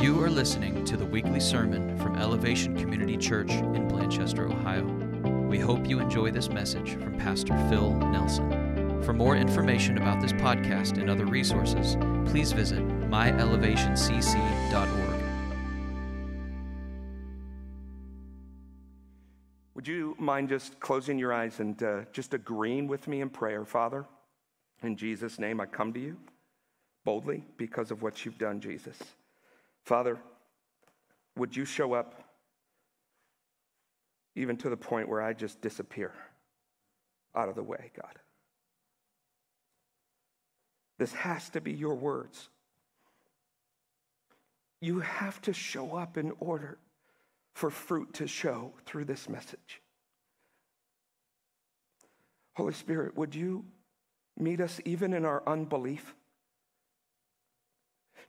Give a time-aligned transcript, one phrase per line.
[0.00, 4.84] You are listening to the weekly sermon from Elevation Community Church in Blanchester, Ohio.
[5.48, 9.02] We hope you enjoy this message from Pastor Phil Nelson.
[9.02, 11.96] For more information about this podcast and other resources,
[12.30, 12.78] please visit
[13.10, 15.22] myelevationcc.org.
[19.74, 23.64] Would you mind just closing your eyes and uh, just agreeing with me in prayer,
[23.64, 24.06] Father?
[24.80, 26.16] In Jesus' name, I come to you
[27.04, 28.96] boldly because of what you've done, Jesus.
[29.88, 30.18] Father,
[31.38, 32.22] would you show up
[34.36, 36.12] even to the point where I just disappear
[37.34, 38.12] out of the way, God?
[40.98, 42.50] This has to be your words.
[44.82, 46.76] You have to show up in order
[47.54, 49.80] for fruit to show through this message.
[52.56, 53.64] Holy Spirit, would you
[54.36, 56.14] meet us even in our unbelief?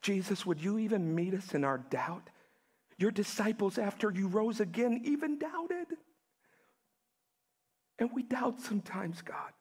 [0.01, 2.29] Jesus, would you even meet us in our doubt?
[2.97, 5.87] Your disciples, after you rose again, even doubted.
[7.97, 9.51] And we doubt sometimes, God.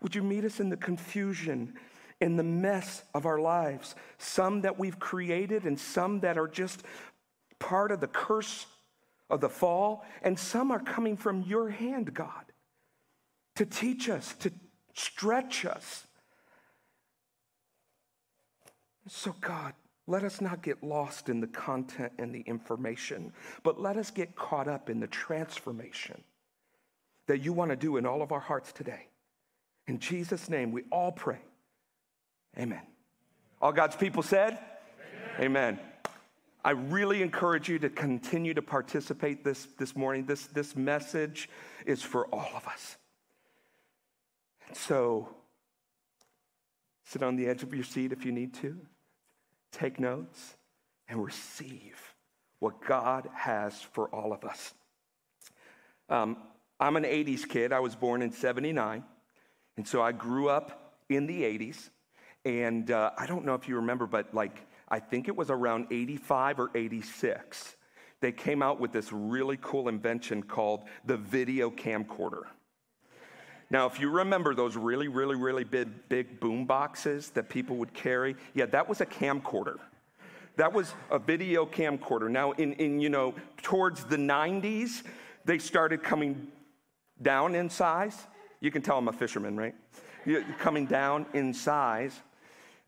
[0.00, 1.74] Would you meet us in the confusion,
[2.20, 3.94] in the mess of our lives?
[4.18, 6.82] Some that we've created, and some that are just
[7.58, 8.66] part of the curse
[9.30, 12.52] of the fall, and some are coming from your hand, God,
[13.56, 14.52] to teach us, to
[14.94, 16.03] stretch us
[19.08, 19.74] so, God,
[20.06, 24.36] let us not get lost in the content and the information, but let us get
[24.36, 26.22] caught up in the transformation
[27.26, 29.08] that you want to do in all of our hearts today.
[29.86, 31.38] In Jesus' name, we all pray.
[32.58, 32.82] Amen.
[33.60, 34.58] All God's people said?
[35.38, 35.44] Amen.
[35.46, 35.80] Amen.
[36.64, 40.24] I really encourage you to continue to participate this, this morning.
[40.24, 41.50] This, this message
[41.84, 42.96] is for all of us.
[44.72, 45.28] so,
[47.04, 48.78] sit on the edge of your seat if you need to
[49.74, 50.56] take notes,
[51.08, 52.14] and receive
[52.60, 54.72] what God has for all of us.
[56.08, 56.36] Um,
[56.80, 57.72] I'm an 80s kid.
[57.72, 59.04] I was born in 79.
[59.76, 61.90] And so I grew up in the 80s.
[62.44, 65.86] And uh, I don't know if you remember, but like, I think it was around
[65.90, 67.76] 85 or 86.
[68.20, 72.44] They came out with this really cool invention called the video camcorder.
[73.74, 77.92] Now, if you remember those really, really, really big, big boom boxes that people would
[77.92, 79.78] carry, yeah, that was a camcorder.
[80.54, 82.30] That was a video camcorder.
[82.30, 85.02] Now, in, in you know, towards the 90s,
[85.44, 86.46] they started coming
[87.20, 88.16] down in size.
[88.60, 89.74] You can tell I'm a fisherman, right?
[90.24, 92.22] You're Coming down in size.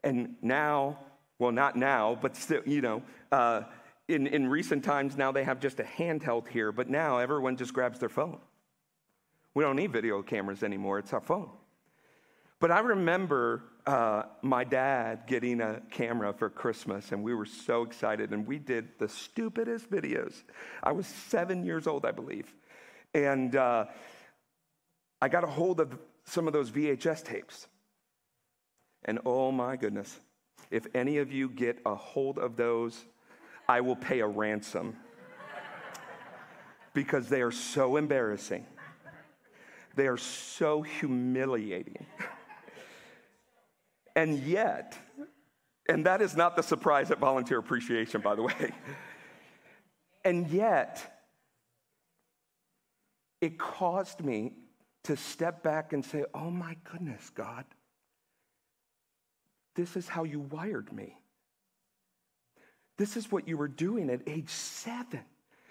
[0.04, 1.00] And now,
[1.40, 3.62] well, not now, but still, you know, uh,
[4.06, 7.74] in, in recent times, now they have just a handheld here, but now everyone just
[7.74, 8.38] grabs their phone.
[9.56, 11.48] We don't need video cameras anymore, it's our phone.
[12.60, 17.82] But I remember uh, my dad getting a camera for Christmas, and we were so
[17.82, 20.42] excited, and we did the stupidest videos.
[20.82, 22.52] I was seven years old, I believe.
[23.14, 23.86] And uh,
[25.22, 25.96] I got a hold of
[26.26, 27.66] some of those VHS tapes.
[29.06, 30.20] And oh my goodness,
[30.70, 33.06] if any of you get a hold of those,
[33.66, 34.98] I will pay a ransom
[36.92, 38.66] because they are so embarrassing.
[39.96, 42.06] They are so humiliating.
[44.14, 44.96] and yet,
[45.88, 48.72] and that is not the surprise at volunteer appreciation, by the way.
[50.24, 51.24] and yet,
[53.40, 54.52] it caused me
[55.04, 57.64] to step back and say, Oh my goodness, God,
[59.76, 61.16] this is how you wired me.
[62.98, 65.20] This is what you were doing at age seven.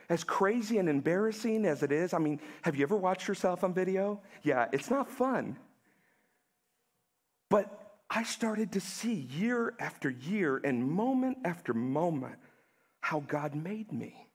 [0.09, 3.73] As crazy and embarrassing as it is, I mean, have you ever watched yourself on
[3.73, 4.21] video?
[4.43, 5.57] Yeah, it's not fun.
[7.49, 12.35] But I started to see year after year and moment after moment
[13.01, 14.27] how God made me.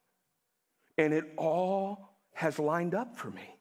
[0.98, 3.56] And it all has lined up for me.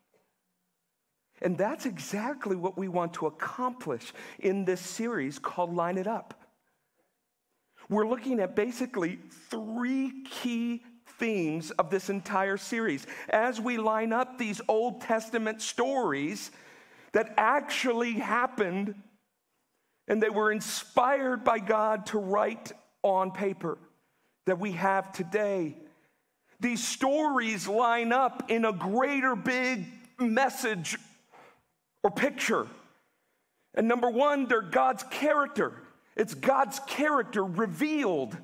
[1.41, 6.33] And that's exactly what we want to accomplish in this series called Line It Up.
[7.89, 9.19] We're looking at basically
[9.49, 10.83] three key
[11.19, 16.51] themes of this entire series as we line up these Old Testament stories
[17.11, 18.95] that actually happened
[20.07, 22.71] and they were inspired by God to write
[23.03, 23.77] on paper
[24.47, 25.75] that we have today.
[26.59, 29.85] These stories line up in a greater big
[30.19, 30.97] message
[32.03, 32.67] or picture.
[33.75, 35.73] And number one, they're God's character.
[36.15, 38.35] It's God's character revealed.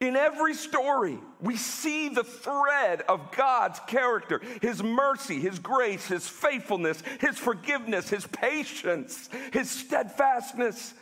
[0.00, 6.28] In every story, we see the thread of God's character, His mercy, His grace, His
[6.28, 10.94] faithfulness, His forgiveness, His patience, His steadfastness,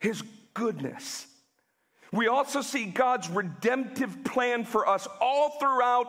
[0.00, 0.22] His
[0.54, 1.28] goodness.
[2.12, 6.08] We also see God's redemptive plan for us all throughout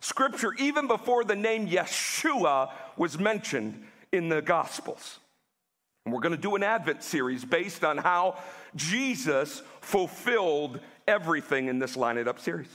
[0.00, 3.82] Scripture, even before the name Yeshua was mentioned
[4.12, 5.18] in the Gospels.
[6.06, 8.38] And we're going to do an Advent series based on how
[8.76, 12.70] Jesus fulfilled everything in this Line It Up series.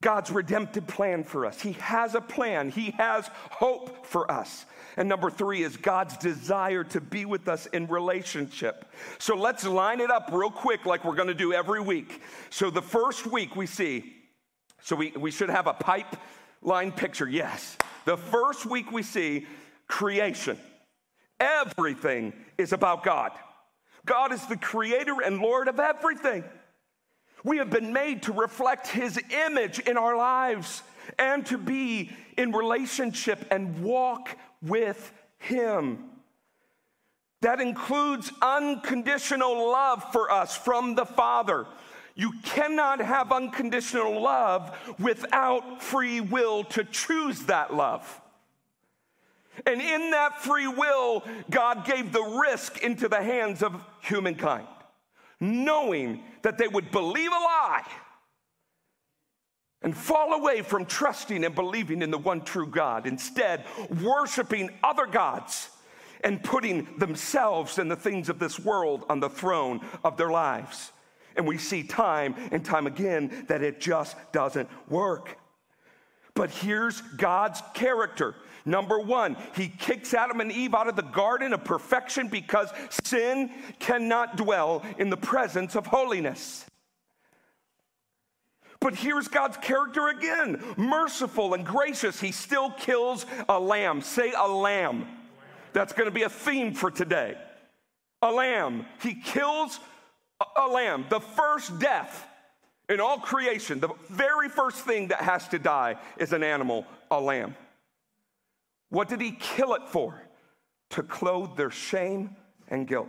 [0.00, 1.60] God's redemptive plan for us.
[1.60, 4.64] He has a plan, He has hope for us.
[4.96, 8.86] And number three is God's desire to be with us in relationship.
[9.18, 12.22] So let's line it up real quick, like we're gonna do every week.
[12.48, 14.14] So the first week we see,
[14.80, 17.76] so we, we should have a pipeline picture, yes.
[18.06, 19.46] The first week we see
[19.86, 20.58] creation.
[21.40, 23.32] Everything is about God.
[24.06, 26.44] God is the creator and Lord of everything.
[27.42, 30.82] We have been made to reflect His image in our lives
[31.18, 36.10] and to be in relationship and walk with Him.
[37.42, 41.66] That includes unconditional love for us from the Father.
[42.14, 48.20] You cannot have unconditional love without free will to choose that love.
[49.66, 54.66] And in that free will, God gave the risk into the hands of humankind,
[55.40, 57.86] knowing that they would believe a lie
[59.82, 63.64] and fall away from trusting and believing in the one true God, instead,
[64.02, 65.68] worshiping other gods
[66.24, 70.90] and putting themselves and the things of this world on the throne of their lives.
[71.36, 75.36] And we see time and time again that it just doesn't work.
[76.34, 78.34] But here's God's character.
[78.66, 82.70] Number one, he kicks Adam and Eve out of the garden of perfection because
[83.04, 86.64] sin cannot dwell in the presence of holiness.
[88.80, 92.20] But here's God's character again merciful and gracious.
[92.20, 94.00] He still kills a lamb.
[94.00, 95.06] Say a lamb.
[95.72, 97.36] That's going to be a theme for today.
[98.22, 98.86] A lamb.
[99.02, 99.80] He kills
[100.56, 101.06] a lamb.
[101.08, 102.26] The first death
[102.88, 107.20] in all creation, the very first thing that has to die is an animal, a
[107.20, 107.56] lamb.
[108.94, 110.22] What did he kill it for?
[110.90, 112.36] To clothe their shame
[112.68, 113.08] and guilt.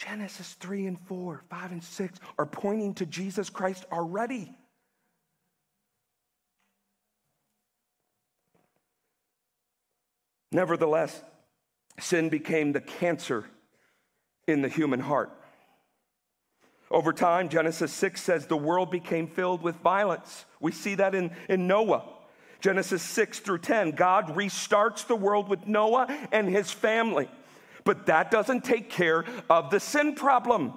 [0.00, 4.52] Genesis 3 and 4, 5 and 6 are pointing to Jesus Christ already.
[10.50, 11.22] Nevertheless,
[12.00, 13.44] sin became the cancer
[14.48, 15.30] in the human heart.
[16.90, 20.46] Over time, Genesis 6 says the world became filled with violence.
[20.58, 22.02] We see that in, in Noah.
[22.60, 27.28] Genesis 6 through 10, God restarts the world with Noah and his family.
[27.84, 30.74] But that doesn't take care of the sin problem.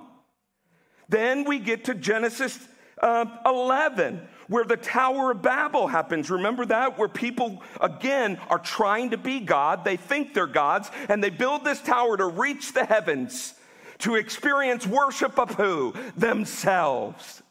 [1.09, 2.57] Then we get to Genesis
[3.01, 6.29] uh, 11, where the Tower of Babel happens.
[6.29, 6.97] Remember that?
[6.97, 9.83] Where people, again, are trying to be God.
[9.83, 13.53] They think they're gods, and they build this tower to reach the heavens,
[13.99, 15.93] to experience worship of who?
[16.15, 17.43] Themselves.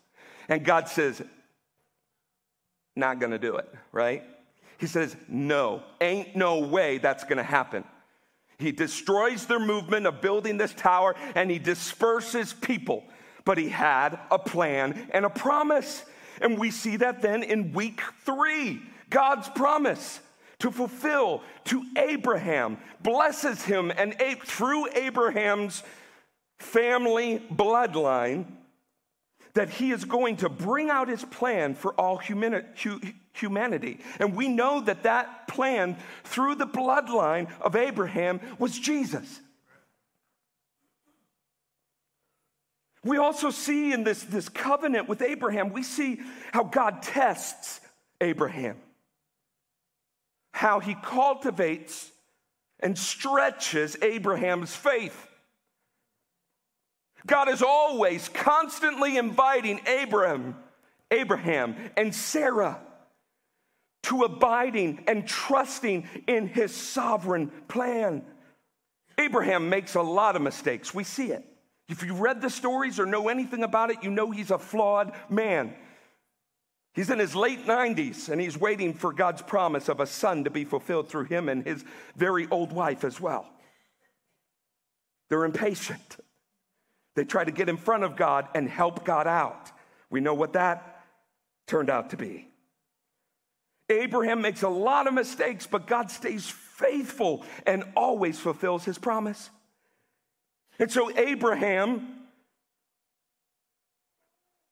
[0.49, 1.23] And God says,
[2.97, 4.23] not gonna do it, right?
[4.79, 7.85] He says, no, ain't no way that's gonna happen.
[8.59, 13.05] He destroys their movement of building this tower and he disperses people.
[13.45, 16.05] But he had a plan and a promise.
[16.41, 18.81] And we see that then in week three
[19.11, 20.21] God's promise
[20.61, 24.15] to fulfill to Abraham, blesses him, and
[24.45, 25.83] through Abraham's
[26.61, 28.47] family bloodline,
[29.55, 34.01] that he is going to bring out his plan for all humanity.
[34.19, 39.41] And we know that that plan through the bloodline of Abraham was Jesus.
[43.05, 46.21] We also see in this, this covenant with Abraham, we see
[46.53, 47.81] how God tests
[48.21, 48.77] Abraham,
[50.53, 52.11] how he cultivates
[52.79, 55.29] and stretches Abraham's faith.
[57.27, 60.57] God is always constantly inviting Abraham,
[61.11, 62.81] Abraham and Sarah
[64.05, 68.25] to abiding and trusting in his sovereign plan.
[69.19, 70.93] Abraham makes a lot of mistakes.
[70.93, 71.45] We see it.
[71.89, 75.13] If you read the stories or know anything about it, you know he's a flawed
[75.29, 75.75] man.
[76.95, 80.51] He's in his late 90s and he's waiting for God's promise of a son to
[80.51, 81.85] be fulfilled through him and his
[82.17, 83.49] very old wife as well.
[85.29, 86.19] They're impatient.
[87.15, 89.71] They try to get in front of God and help God out.
[90.11, 91.05] We know what that
[91.67, 92.49] turned out to be.
[93.89, 99.51] Abraham makes a lot of mistakes, but God stays faithful and always fulfills his promise.
[100.79, 102.21] And so Abraham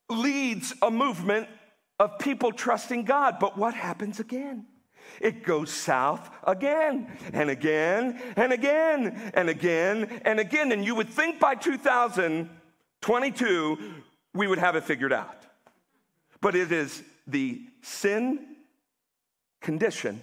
[0.09, 1.49] leads a movement
[1.99, 3.39] of people trusting God.
[3.39, 4.67] But what happens again?
[5.21, 10.73] It goes south again and again and again and again and again.
[10.73, 13.79] And you would think by 2022
[14.35, 15.37] we would have it figured out.
[16.41, 18.47] But it is the sin
[19.61, 20.23] condition,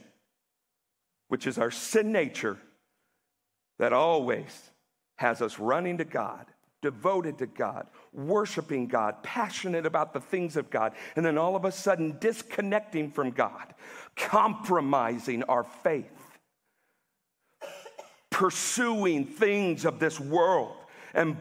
[1.27, 2.57] which is our sin nature,
[3.79, 4.71] that always
[5.17, 6.45] has us running to God
[6.87, 11.65] devoted to God, worshiping God, passionate about the things of God, and then all of
[11.65, 13.73] a sudden disconnecting from God,
[14.15, 16.39] compromising our faith,
[18.29, 20.77] pursuing things of this world.
[21.13, 21.35] And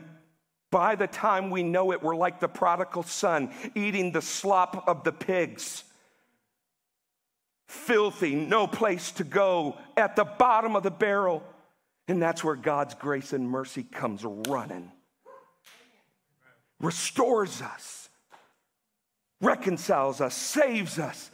[0.72, 5.04] by the time we know it, we're like the prodigal son, eating the slop of
[5.04, 5.84] the pigs.
[7.68, 11.44] Filthy, no place to go, at the bottom of the barrel.
[12.08, 14.90] And that's where God's grace and mercy comes running
[16.80, 18.08] restores us,
[19.40, 21.30] reconciles us, saves us.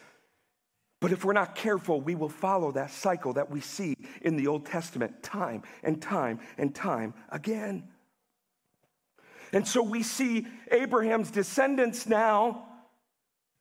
[1.00, 4.46] But if we're not careful, we will follow that cycle that we see in the
[4.46, 7.88] Old Testament time and time and time again.
[9.52, 12.66] And so we see Abraham's descendants now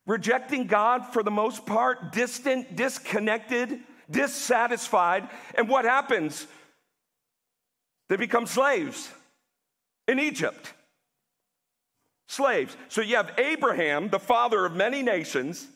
[0.05, 5.29] rejecting God for the most part, distant, disconnected, dissatisfied.
[5.55, 6.45] And what happens?
[8.07, 9.09] They become slaves
[10.07, 10.73] in Egypt
[12.31, 12.77] slaves.
[12.87, 15.67] So you have Abraham, the father of many nations.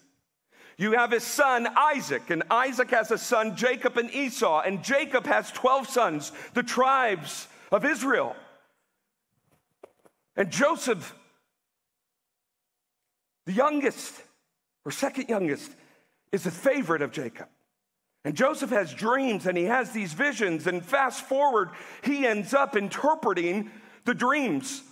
[0.78, 5.26] You have his son Isaac, and Isaac has a son Jacob and Esau, and Jacob
[5.26, 8.36] has 12 sons, the tribes of Israel.
[10.36, 11.14] And Joseph,
[13.46, 14.22] the youngest
[14.86, 15.72] or second youngest,
[16.32, 17.48] is a favorite of Jacob.
[18.26, 20.68] And Joseph has dreams and he has these visions.
[20.68, 21.70] And fast forward,
[22.04, 23.72] he ends up interpreting
[24.04, 24.84] the dreams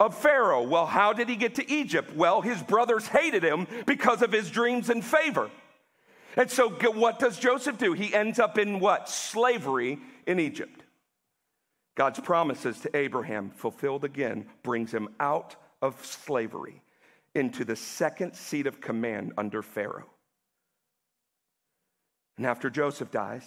[0.00, 0.62] of Pharaoh.
[0.62, 2.14] Well, how did he get to Egypt?
[2.14, 5.50] Well, his brothers hated him because of his dreams and favor.
[6.36, 7.92] And so, what does Joseph do?
[7.92, 9.08] He ends up in what?
[9.08, 10.82] Slavery in Egypt.
[11.96, 16.82] God's promises to Abraham, fulfilled again, brings him out of slavery
[17.36, 20.10] into the second seat of command under Pharaoh.
[22.36, 23.44] And after Joseph dies,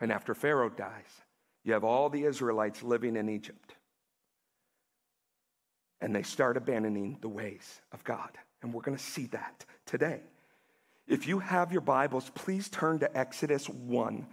[0.00, 1.22] and after Pharaoh dies,
[1.62, 3.76] you have all the Israelites living in Egypt
[6.00, 8.30] and they start abandoning the ways of God.
[8.62, 10.20] And we're going to see that today.
[11.06, 14.26] If you have your Bibles, please turn to Exodus 1.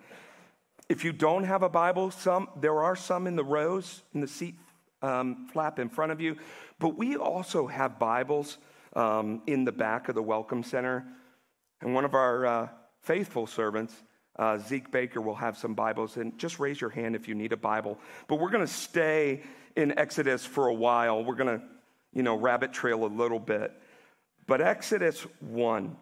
[0.90, 4.28] If you don't have a Bible, some there are some in the rows in the
[4.28, 4.56] seat
[5.02, 6.38] um, flap in front of you,
[6.80, 8.58] but we also have Bibles
[8.96, 11.06] um, in the back of the Welcome Center.
[11.82, 12.68] And one of our uh,
[13.02, 13.94] faithful servants,
[14.38, 16.18] uh, Zeke Baker, will have some Bibles.
[16.18, 18.00] And just raise your hand if you need a Bible.
[18.28, 19.44] But we're going to stay
[19.76, 21.24] in Exodus for a while.
[21.24, 21.66] We're going to,
[22.14, 23.72] you know, rabbit trail a little bit.
[24.48, 25.96] But Exodus 1,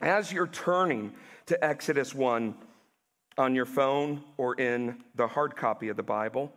[0.00, 1.12] as you're turning
[1.46, 2.54] to Exodus 1
[3.38, 6.52] on your phone or in the hard copy of the Bible,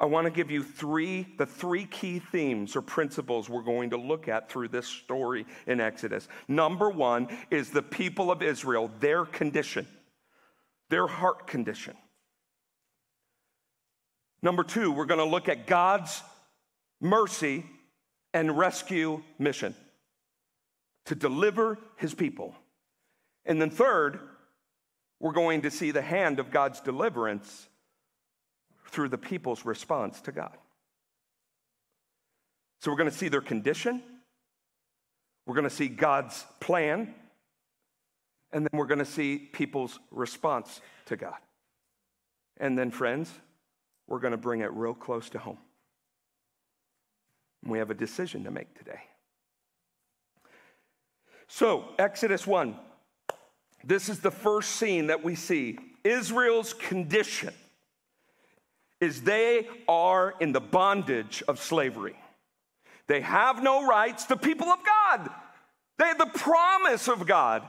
[0.00, 3.98] I want to give you three, the three key themes or principles we're going to
[3.98, 6.26] look at through this story in Exodus.
[6.48, 9.86] Number one is the people of Israel, their condition,
[10.88, 11.94] their heart condition.
[14.42, 16.22] Number two, we're going to look at God's
[17.00, 17.64] mercy
[18.32, 19.74] and rescue mission
[21.06, 22.54] to deliver his people.
[23.44, 24.20] And then, third,
[25.18, 27.68] we're going to see the hand of God's deliverance
[28.88, 30.56] through the people's response to God.
[32.80, 34.02] So, we're going to see their condition,
[35.46, 37.14] we're going to see God's plan,
[38.52, 41.36] and then we're going to see people's response to God.
[42.56, 43.32] And then, friends,
[44.10, 45.58] we're going to bring it real close to home.
[47.64, 49.00] We have a decision to make today.
[51.46, 52.76] So, Exodus 1.
[53.84, 55.78] This is the first scene that we see.
[56.04, 57.54] Israel's condition
[59.00, 62.16] is they are in the bondage of slavery.
[63.06, 64.26] They have no rights.
[64.26, 65.30] The people of God,
[65.98, 67.66] they have the promise of God,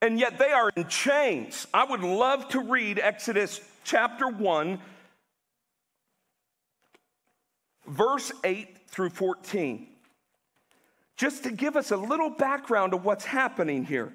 [0.00, 1.66] and yet they are in chains.
[1.72, 4.80] I would love to read Exodus chapter 1,
[7.86, 9.86] verse 8 through 14,
[11.16, 14.12] just to give us a little background of what's happening here.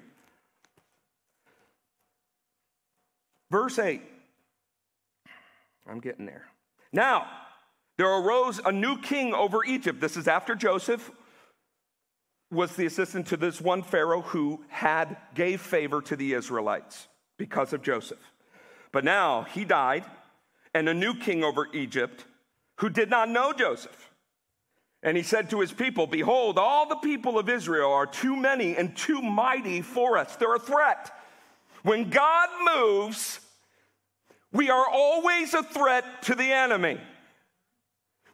[3.50, 4.02] Verse 8.
[5.88, 6.44] I'm getting there.
[6.92, 7.26] Now,
[7.96, 10.00] there arose a new king over Egypt.
[10.00, 11.10] This is after Joseph
[12.50, 17.72] was the assistant to this one Pharaoh who had gave favor to the Israelites because
[17.72, 18.32] of Joseph.
[18.92, 20.04] But now he died,
[20.74, 22.24] and a new king over Egypt
[22.78, 24.10] who did not know Joseph.
[25.02, 28.76] And he said to his people, Behold, all the people of Israel are too many
[28.76, 30.34] and too mighty for us.
[30.36, 31.12] They're a threat.
[31.82, 33.40] When God moves,
[34.52, 36.98] we are always a threat to the enemy.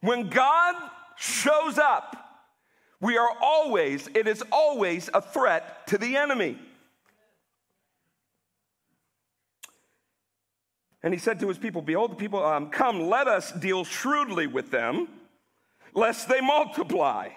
[0.01, 0.75] When God
[1.17, 2.17] shows up,
[3.01, 6.59] we are always, it is always a threat to the enemy.
[11.04, 14.46] And he said to his people, Behold, the people, um, come, let us deal shrewdly
[14.46, 15.06] with them,
[15.92, 17.28] lest they multiply.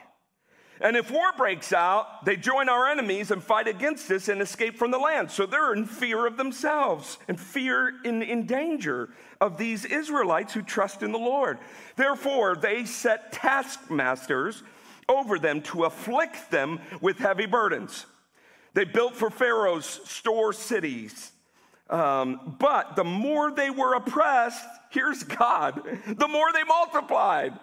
[0.79, 4.77] And if war breaks out, they join our enemies and fight against us and escape
[4.77, 5.31] from the land.
[5.31, 9.09] So they're in fear of themselves and fear in, in danger
[9.41, 11.57] of these Israelites who trust in the Lord.
[11.97, 14.63] Therefore, they set taskmasters
[15.09, 18.05] over them to afflict them with heavy burdens.
[18.73, 21.33] They built for Pharaoh's store cities
[21.89, 27.53] um, but the more they were oppressed, here's God, the more they multiplied.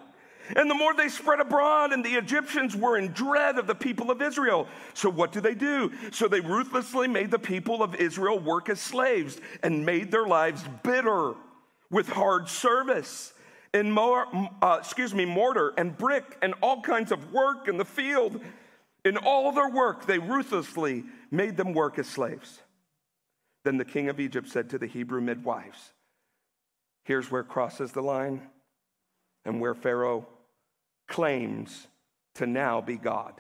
[0.57, 4.11] And the more they spread abroad, and the Egyptians were in dread of the people
[4.11, 4.69] of Israel.
[4.93, 5.91] So, what do they do?
[6.13, 10.63] So, they ruthlessly made the people of Israel work as slaves and made their lives
[10.83, 11.33] bitter
[11.91, 13.33] with hard service
[13.73, 14.27] and more,
[14.63, 18.41] uh, excuse me, mortar and brick and all kinds of work in the field.
[19.05, 22.61] In all their work, they ruthlessly made them work as slaves.
[23.65, 25.93] Then the king of Egypt said to the Hebrew midwives,
[27.03, 28.43] Here's where crosses the line
[29.45, 30.27] and where Pharaoh
[31.09, 31.87] claims
[32.35, 33.35] to now be God.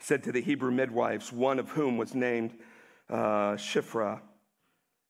[0.00, 2.54] Said to the Hebrew midwives, one of whom was named
[3.08, 4.20] uh, Shiphrah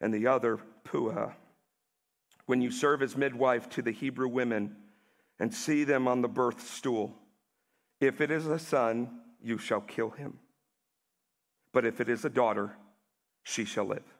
[0.00, 1.32] and the other Puah,
[2.46, 4.76] when you serve as midwife to the Hebrew women
[5.38, 7.14] and see them on the birth stool,
[8.00, 10.38] if it is a son, you shall kill him.
[11.76, 12.74] But if it is a daughter,
[13.42, 14.14] she shall live.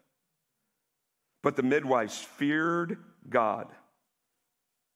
[1.42, 2.98] But the midwives feared
[3.30, 3.68] God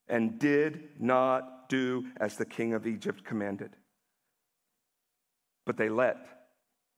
[0.06, 3.70] and did not do as the king of Egypt commanded.
[5.64, 6.18] But they let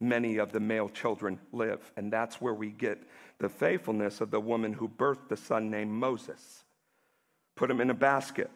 [0.00, 1.92] many of the male children live.
[1.96, 2.98] And that's where we get
[3.38, 6.64] the faithfulness of the woman who birthed the son named Moses.
[7.54, 8.50] Put him in a basket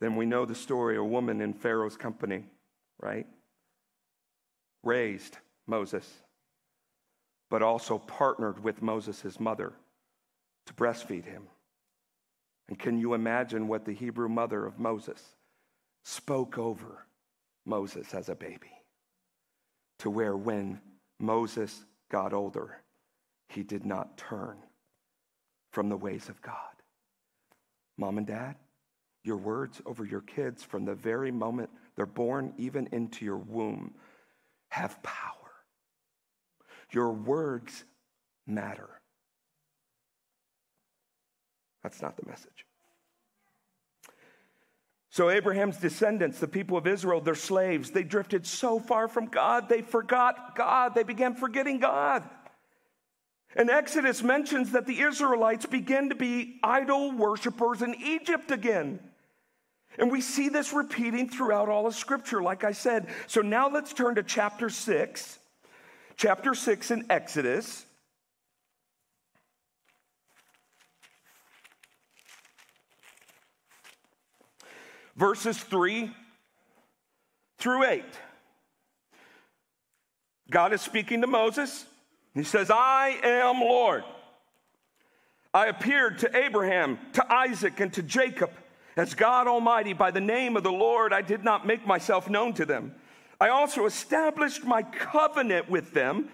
[0.00, 2.44] then we know the story a woman in Pharaoh's company,
[3.00, 3.26] right?
[4.82, 6.08] Raised Moses,
[7.50, 9.72] but also partnered with Moses' mother
[10.66, 11.44] to breastfeed him.
[12.68, 15.22] And can you imagine what the Hebrew mother of Moses
[16.04, 17.06] spoke over
[17.64, 18.72] Moses as a baby?
[20.00, 20.80] To where when
[21.18, 22.82] Moses got older,
[23.48, 24.58] he did not turn
[25.72, 26.54] from the ways of God.
[27.96, 28.54] Mom and dad,
[29.24, 33.94] your words over your kids from the very moment they're born, even into your womb,
[34.68, 35.34] have power.
[36.92, 37.84] Your words
[38.46, 38.88] matter.
[41.82, 42.66] That's not the message.
[45.10, 47.90] So, Abraham's descendants, the people of Israel, they're slaves.
[47.90, 50.94] They drifted so far from God, they forgot God.
[50.94, 52.22] They began forgetting God.
[53.56, 59.00] And Exodus mentions that the Israelites began to be idol worshippers in Egypt again.
[59.98, 63.08] And we see this repeating throughout all of Scripture, like I said.
[63.26, 65.38] So now let's turn to chapter 6.
[66.16, 67.84] Chapter 6 in Exodus.
[75.16, 76.12] Verses 3
[77.58, 78.04] through 8.
[80.48, 81.84] God is speaking to Moses.
[82.34, 84.04] He says, I am Lord.
[85.52, 88.52] I appeared to Abraham, to Isaac, and to Jacob
[88.98, 92.52] as God Almighty, by the name of the Lord, I did not make myself known
[92.54, 92.94] to them.
[93.40, 96.28] I also established my covenant with them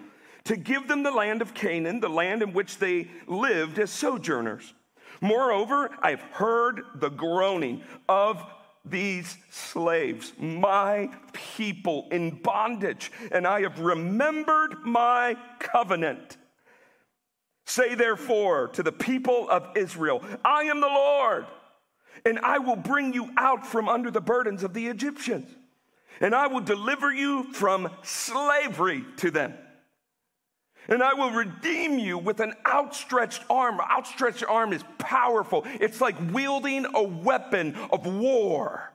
[0.45, 4.73] to give them the land of Canaan, the land in which they lived as sojourners.
[5.21, 8.43] Moreover, I've heard the groaning of
[8.83, 16.37] these slaves, my people in bondage, and I have remembered my covenant.
[17.65, 21.45] Say therefore to the people of Israel, I am the Lord
[22.23, 25.49] and I will bring you out from under the burdens of the Egyptians,
[26.21, 29.53] and I will deliver you from slavery to them.
[30.87, 33.79] And I will redeem you with an outstretched arm.
[33.79, 35.65] Outstretched arm is powerful.
[35.81, 38.93] It's like wielding a weapon of war.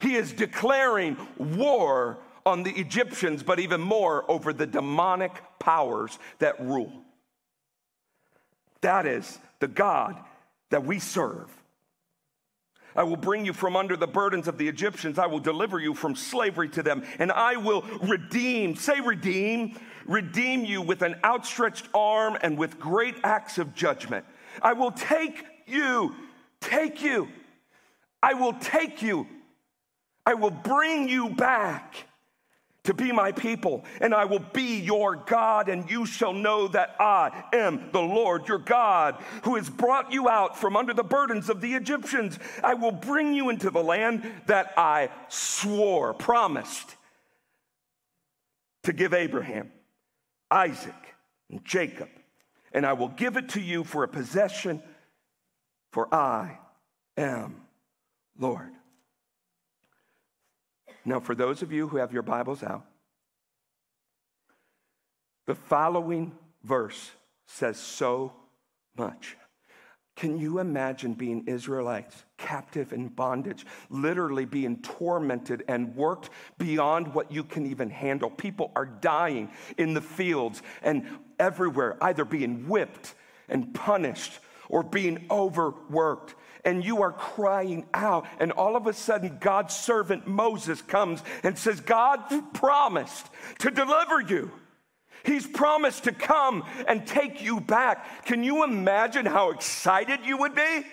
[0.00, 6.60] He is declaring war on the Egyptians, but even more over the demonic powers that
[6.60, 6.92] rule.
[8.80, 10.16] That is the God
[10.70, 11.50] that we serve.
[12.96, 15.18] I will bring you from under the burdens of the Egyptians.
[15.18, 20.64] I will deliver you from slavery to them, and I will redeem, say, redeem, redeem
[20.64, 24.24] you with an outstretched arm and with great acts of judgment.
[24.62, 26.14] I will take you,
[26.60, 27.28] take you.
[28.22, 29.26] I will take you.
[30.26, 32.07] I will bring you back
[32.84, 36.96] to be my people, and I will be your God, and you shall know that
[36.98, 41.50] I am the Lord your God, who has brought you out from under the burdens
[41.50, 42.38] of the Egyptians.
[42.64, 46.96] I will bring you into the land that I swore, promised
[48.84, 49.70] to give Abraham,
[50.50, 50.94] Isaac,
[51.50, 52.08] and Jacob,
[52.72, 54.82] and I will give it to you for a possession,
[55.92, 56.58] for I
[57.18, 57.60] am
[58.38, 58.70] Lord.
[61.08, 62.84] Now, for those of you who have your Bibles out,
[65.46, 67.12] the following verse
[67.46, 68.34] says so
[68.94, 69.38] much.
[70.16, 77.32] Can you imagine being Israelites, captive in bondage, literally being tormented and worked beyond what
[77.32, 78.28] you can even handle?
[78.28, 81.06] People are dying in the fields and
[81.38, 83.14] everywhere, either being whipped
[83.48, 88.26] and punished or being overworked and you are crying out.
[88.40, 92.22] And all of a sudden, God's servant Moses comes and says, God
[92.54, 93.26] promised
[93.60, 94.50] to deliver you.
[95.24, 98.24] He's promised to come and take you back.
[98.24, 100.84] Can you imagine how excited you would be?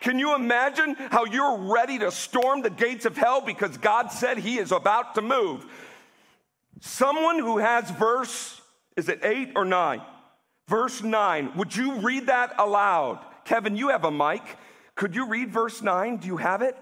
[0.00, 4.36] Can you imagine how you're ready to storm the gates of hell because God said
[4.36, 5.64] He is about to move?
[6.80, 8.60] Someone who has verse,
[8.96, 10.02] is it eight or nine?
[10.68, 11.52] Verse nine.
[11.56, 13.24] Would you read that aloud?
[13.44, 14.42] Kevin, you have a mic.
[14.96, 16.18] Could you read verse 9?
[16.18, 16.76] Do you have it?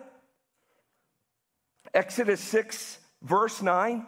[1.94, 4.06] Exodus 6, verse 9.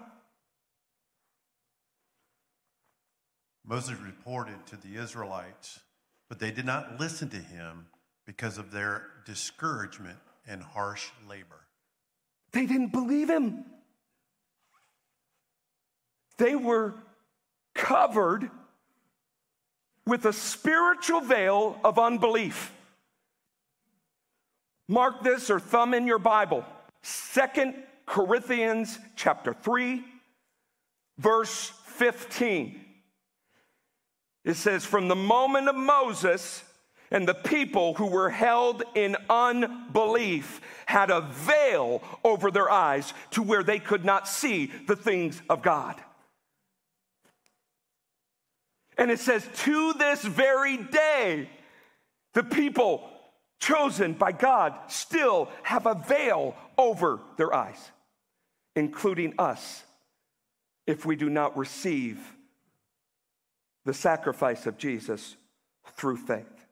[3.66, 5.80] Moses reported to the Israelites,
[6.28, 7.86] but they did not listen to him
[8.26, 11.66] because of their discouragement and harsh labor.
[12.52, 13.64] They didn't believe him.
[16.36, 16.94] They were
[17.74, 18.50] covered
[20.06, 22.72] with a spiritual veil of unbelief.
[24.88, 26.64] Mark this or thumb in your Bible.
[27.02, 27.74] Second
[28.06, 30.04] Corinthians chapter 3,
[31.18, 32.80] verse 15.
[34.44, 36.62] It says, From the moment of Moses
[37.10, 43.42] and the people who were held in unbelief had a veil over their eyes to
[43.42, 45.96] where they could not see the things of God.
[48.98, 51.48] And it says, To this very day,
[52.34, 53.08] the people
[53.60, 57.90] chosen by God still have a veil over their eyes,
[58.76, 59.84] including us,
[60.86, 62.18] if we do not receive
[63.84, 65.36] the sacrifice of Jesus
[65.96, 66.66] through faith.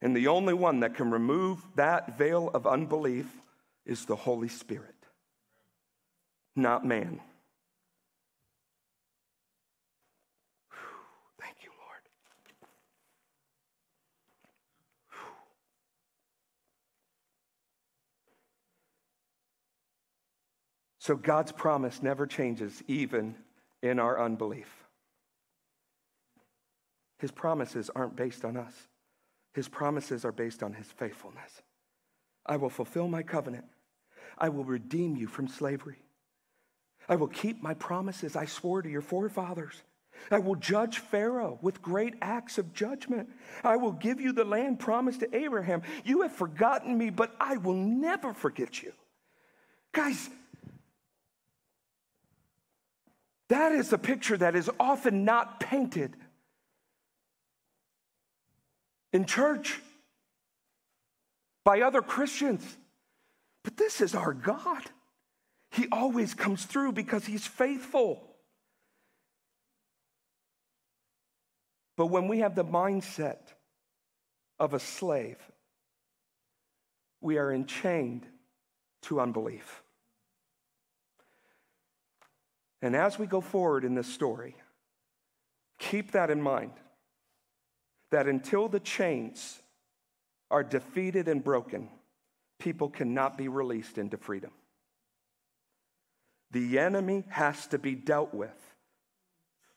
[0.00, 3.26] And the only one that can remove that veil of unbelief
[3.86, 4.94] is the Holy Spirit,
[6.56, 7.20] not man.
[21.02, 23.34] So God's promise never changes, even
[23.82, 24.68] in our unbelief.
[27.18, 28.72] His promises aren't based on us,
[29.52, 31.62] His promises are based on His faithfulness.
[32.46, 33.64] I will fulfill my covenant,
[34.38, 35.98] I will redeem you from slavery.
[37.08, 39.82] I will keep my promises I swore to your forefathers.
[40.30, 43.28] I will judge Pharaoh with great acts of judgment.
[43.64, 45.82] I will give you the land promised to Abraham.
[46.04, 48.92] You have forgotten me, but I will never forget you.
[49.92, 50.30] Guys,
[53.48, 56.16] That is a picture that is often not painted
[59.12, 59.80] in church
[61.64, 62.78] by other Christians.
[63.62, 64.82] But this is our God.
[65.70, 68.22] He always comes through because he's faithful.
[71.96, 73.38] But when we have the mindset
[74.58, 75.38] of a slave,
[77.20, 78.26] we are enchained
[79.02, 79.81] to unbelief.
[82.82, 84.56] And as we go forward in this story,
[85.78, 86.72] keep that in mind
[88.10, 89.62] that until the chains
[90.50, 91.88] are defeated and broken,
[92.58, 94.50] people cannot be released into freedom.
[96.50, 98.50] The enemy has to be dealt with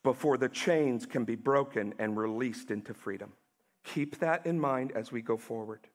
[0.04, 3.32] before the chains can be broken and released into freedom.
[3.86, 5.88] Keep that in mind as we go forward.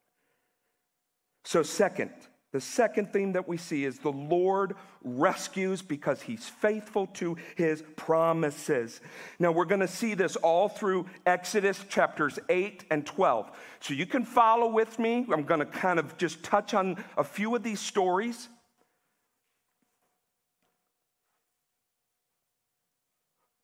[1.44, 2.12] So, second,
[2.52, 7.84] the second theme that we see is the Lord rescues because he's faithful to his
[7.94, 9.00] promises.
[9.38, 13.50] Now, we're going to see this all through Exodus chapters 8 and 12.
[13.78, 15.26] So you can follow with me.
[15.32, 18.48] I'm going to kind of just touch on a few of these stories.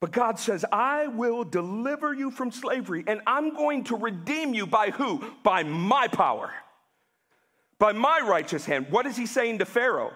[0.01, 4.67] But God says, I will deliver you from slavery, and I'm going to redeem you
[4.67, 5.25] by who?
[5.43, 6.53] By my power
[7.79, 8.87] by my righteous hand.
[8.91, 10.13] What is he saying to Pharaoh?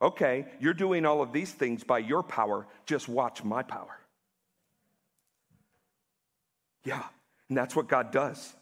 [0.00, 3.98] Okay, you're doing all of these things by your power, just watch my power.
[6.84, 7.04] Yeah,
[7.48, 8.54] and that's what God does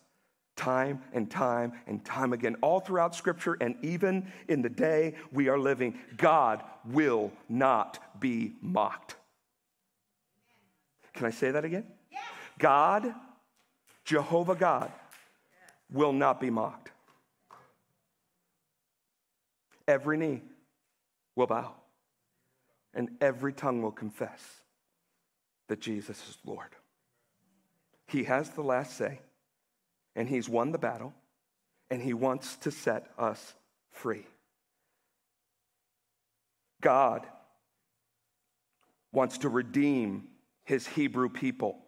[0.60, 5.48] time and time and time again, all throughout Scripture, and even in the day we
[5.48, 5.98] are living.
[6.18, 9.16] God will not be mocked.
[11.14, 11.86] Can I say that again?
[12.58, 13.14] God,
[14.04, 14.92] Jehovah God,
[15.90, 16.89] will not be mocked.
[19.90, 20.42] Every knee
[21.34, 21.74] will bow,
[22.94, 24.40] and every tongue will confess
[25.66, 26.76] that Jesus is Lord.
[28.06, 29.18] He has the last say,
[30.14, 31.12] and He's won the battle,
[31.90, 33.54] and He wants to set us
[33.90, 34.26] free.
[36.80, 37.26] God
[39.12, 40.28] wants to redeem
[40.62, 41.78] His Hebrew people.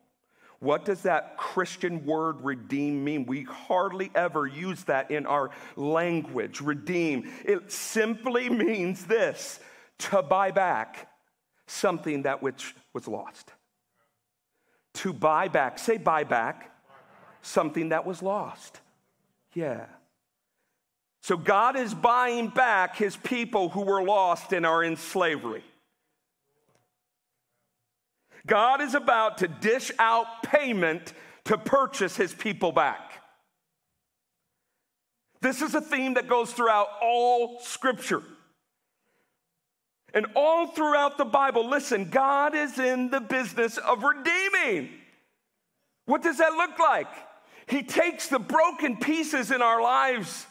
[0.63, 3.27] What does that Christian word redeem mean?
[3.27, 6.61] We hardly ever use that in our language.
[6.61, 7.31] Redeem.
[7.45, 9.61] It simply means this
[9.99, 11.09] to buy back
[11.67, 13.53] something that which was lost
[14.95, 16.71] to buy back, say buy back,
[17.41, 18.81] something that was lost.
[19.55, 19.87] Yeah.
[21.23, 25.65] So God is buying back his people who were lost and are in slavery.
[28.47, 31.13] God is about to dish out payment
[31.45, 33.23] to purchase his people back.
[35.41, 38.23] This is a theme that goes throughout all scripture.
[40.15, 44.91] And all throughout the Bible, listen, God is in the business of redeeming.
[46.05, 47.09] What does that look like?
[47.67, 50.47] He takes the broken pieces in our lives.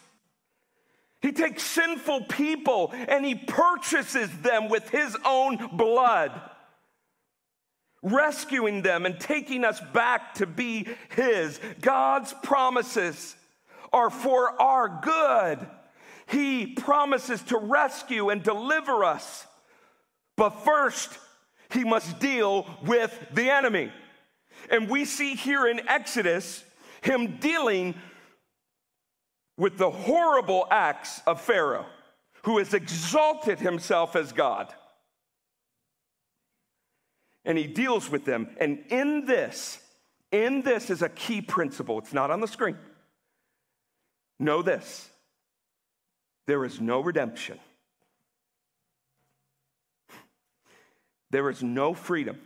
[1.21, 6.31] He takes sinful people and he purchases them with his own blood,
[8.03, 11.59] rescuing them and taking us back to be his.
[11.81, 13.35] God's promises
[13.93, 15.67] are for our good.
[16.27, 19.45] He promises to rescue and deliver us.
[20.37, 21.17] But first,
[21.69, 23.91] he must deal with the enemy.
[24.69, 26.63] And we see here in Exodus
[27.01, 27.95] him dealing
[29.57, 31.85] with the horrible acts of Pharaoh,
[32.43, 34.73] who has exalted himself as God.
[37.43, 38.49] And he deals with them.
[38.59, 39.79] And in this,
[40.31, 41.99] in this is a key principle.
[41.99, 42.77] It's not on the screen.
[44.39, 45.07] Know this
[46.47, 47.59] there is no redemption
[51.31, 52.39] There is no freedom.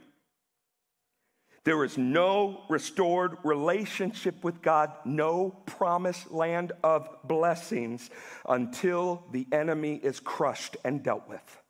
[1.63, 8.12] There is no restored relationship with God, no promised land of blessings
[8.47, 11.62] until the enemy is crushed and dealt with.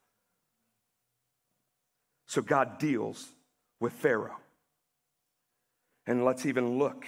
[2.25, 3.27] So God deals
[3.79, 4.37] with Pharaoh.
[6.07, 7.05] And let's even look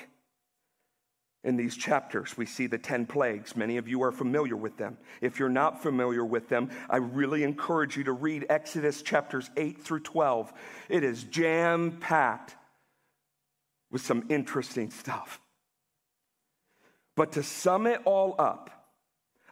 [1.48, 3.56] in these chapters, we see the 10 plagues.
[3.56, 4.98] Many of you are familiar with them.
[5.22, 9.82] If you're not familiar with them, I really encourage you to read Exodus chapters 8
[9.82, 10.52] through 12.
[10.90, 12.58] It is jam packed
[13.92, 15.40] with some interesting stuff.
[17.16, 18.77] But to sum it all up,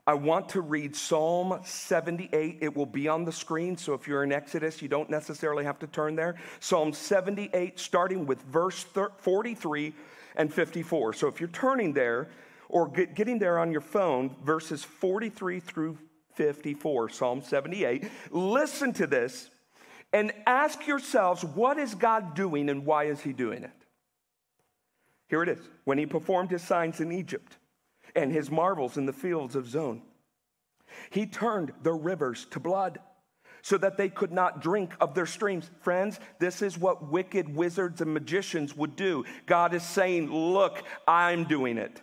[0.08, 2.60] I want to read Psalm 78.
[2.62, 5.80] It will be on the screen, so if you're in Exodus, you don't necessarily have
[5.80, 6.36] to turn there.
[6.60, 8.86] Psalm 78, starting with verse
[9.18, 9.94] 43
[10.36, 11.14] and 54.
[11.14, 12.30] So if you're turning there
[12.70, 15.98] or get, getting there on your phone, verses 43 through
[16.36, 19.50] 54, Psalm 78, listen to this
[20.14, 23.72] and ask yourselves, what is God doing and why is he doing it?
[25.30, 25.60] Here it is.
[25.84, 27.58] When he performed his signs in Egypt
[28.16, 30.02] and his marvels in the fields of Zoan,
[31.10, 33.00] he turned the rivers to blood
[33.62, 35.72] so that they could not drink of their streams.
[35.82, 39.26] Friends, this is what wicked wizards and magicians would do.
[39.48, 42.02] God is saying, Look, I'm doing it.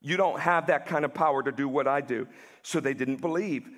[0.00, 2.26] You don't have that kind of power to do what I do.
[2.62, 3.68] So they didn't believe.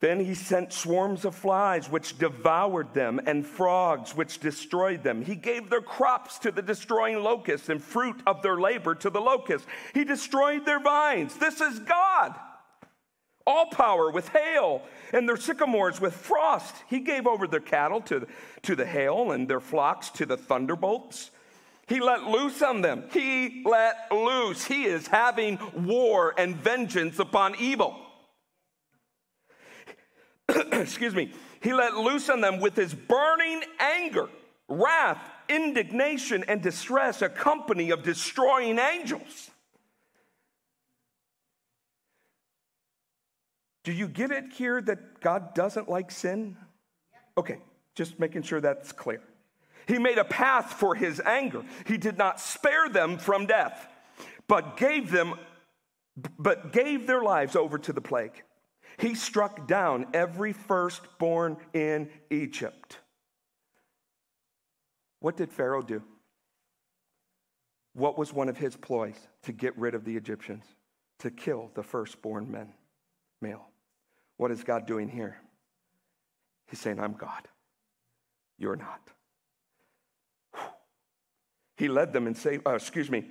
[0.00, 5.24] Then he sent swarms of flies, which devoured them, and frogs, which destroyed them.
[5.24, 9.20] He gave their crops to the destroying locusts, and fruit of their labor to the
[9.20, 9.66] locusts.
[9.94, 11.34] He destroyed their vines.
[11.36, 12.36] This is God
[13.48, 14.82] all power with hail,
[15.12, 16.74] and their sycamores with frost.
[16.86, 18.26] He gave over their cattle to,
[18.62, 21.30] to the hail, and their flocks to the thunderbolts.
[21.86, 23.04] He let loose on them.
[23.10, 24.66] He let loose.
[24.66, 27.98] He is having war and vengeance upon evil.
[30.72, 31.32] Excuse me.
[31.60, 34.28] He let loose on them with his burning anger,
[34.68, 39.50] wrath, indignation, and distress, a company of destroying angels.
[43.84, 46.56] Do you get it here that God doesn't like sin?
[47.36, 47.58] Okay,
[47.94, 49.22] just making sure that's clear.
[49.86, 51.62] He made a path for his anger.
[51.86, 53.88] He did not spare them from death,
[54.46, 55.34] but gave them
[56.36, 58.42] but gave their lives over to the plague.
[58.98, 62.98] He struck down every firstborn in Egypt.
[65.20, 66.02] What did Pharaoh do?
[67.94, 70.64] What was one of his ploys to get rid of the Egyptians?
[71.20, 72.72] To kill the firstborn men,
[73.40, 73.68] male.
[74.36, 75.38] What is God doing here?
[76.68, 77.48] He's saying, I'm God.
[78.58, 79.00] You're not.
[81.76, 83.24] He led them and say, uh, excuse me.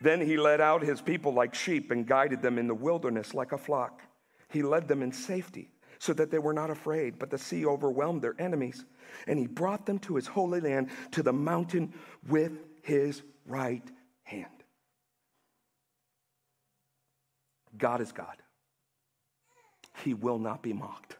[0.00, 3.52] Then he led out his people like sheep and guided them in the wilderness like
[3.52, 4.02] a flock.
[4.48, 8.22] He led them in safety so that they were not afraid, but the sea overwhelmed
[8.22, 8.84] their enemies.
[9.26, 11.92] And he brought them to his holy land, to the mountain
[12.28, 13.82] with his right
[14.22, 14.46] hand.
[17.76, 18.36] God is God.
[20.04, 21.16] He will not be mocked.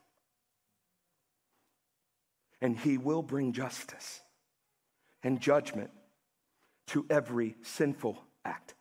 [2.60, 4.20] And he will bring justice
[5.22, 5.90] and judgment
[6.88, 8.74] to every sinful act.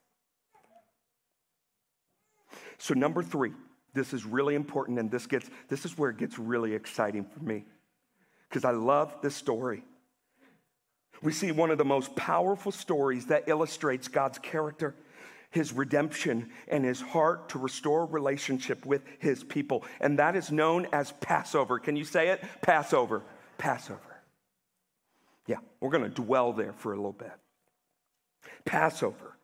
[2.77, 3.53] So, number three,
[3.93, 7.43] this is really important, and this, gets, this is where it gets really exciting for
[7.43, 7.65] me
[8.47, 9.83] because I love this story.
[11.21, 14.95] We see one of the most powerful stories that illustrates God's character,
[15.49, 19.83] his redemption, and his heart to restore relationship with his people.
[19.99, 21.79] And that is known as Passover.
[21.79, 22.43] Can you say it?
[22.61, 23.23] Passover.
[23.57, 23.99] Passover.
[25.47, 27.31] Yeah, we're going to dwell there for a little bit.
[28.65, 29.36] Passover.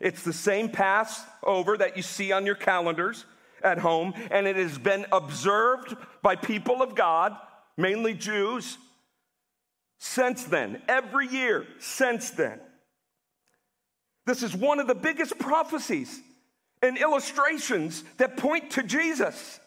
[0.00, 3.24] It's the same Passover that you see on your calendars
[3.62, 7.36] at home, and it has been observed by people of God,
[7.76, 8.78] mainly Jews,
[9.98, 12.60] since then, every year since then.
[14.26, 16.20] This is one of the biggest prophecies
[16.82, 19.58] and illustrations that point to Jesus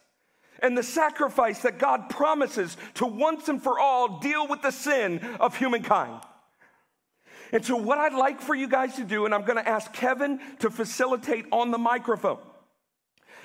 [0.59, 5.19] and the sacrifice that God promises to once and for all deal with the sin
[5.39, 6.21] of humankind.
[7.51, 10.39] And so, what I'd like for you guys to do, and I'm gonna ask Kevin
[10.59, 12.39] to facilitate on the microphone,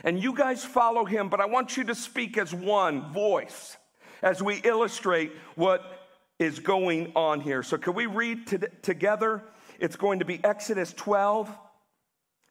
[0.04, 3.76] and you guys follow him, but I want you to speak as one voice
[4.22, 5.82] as we illustrate what
[6.38, 7.62] is going on here.
[7.62, 9.42] So, can we read to- together?
[9.78, 11.50] It's going to be Exodus 12.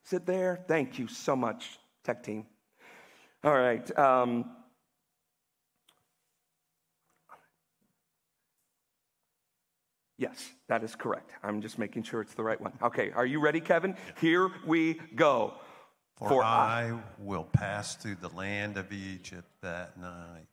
[0.06, 0.64] Is it there?
[0.68, 2.46] Thank you so much, tech team.
[3.44, 3.98] All right.
[3.98, 4.46] Um,
[10.18, 11.32] yes, that is correct.
[11.44, 12.74] I'm just making sure it's the right one.
[12.82, 13.96] Okay, are you ready, Kevin?
[14.20, 15.54] Here we go.
[16.18, 20.48] For, For I will pass through the land of Egypt that night,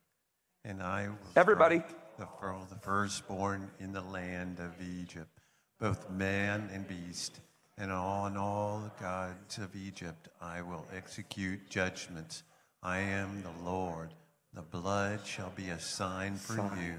[0.64, 1.82] and I will Everybody.
[2.18, 2.26] the,
[2.68, 5.38] the firstborn in the land of Egypt,
[5.78, 7.38] both man and beast,
[7.78, 12.42] and on all the gods of Egypt I will execute judgments.
[12.82, 14.14] I am the Lord.
[14.54, 16.78] The blood shall be a sign for Sign.
[16.84, 16.94] you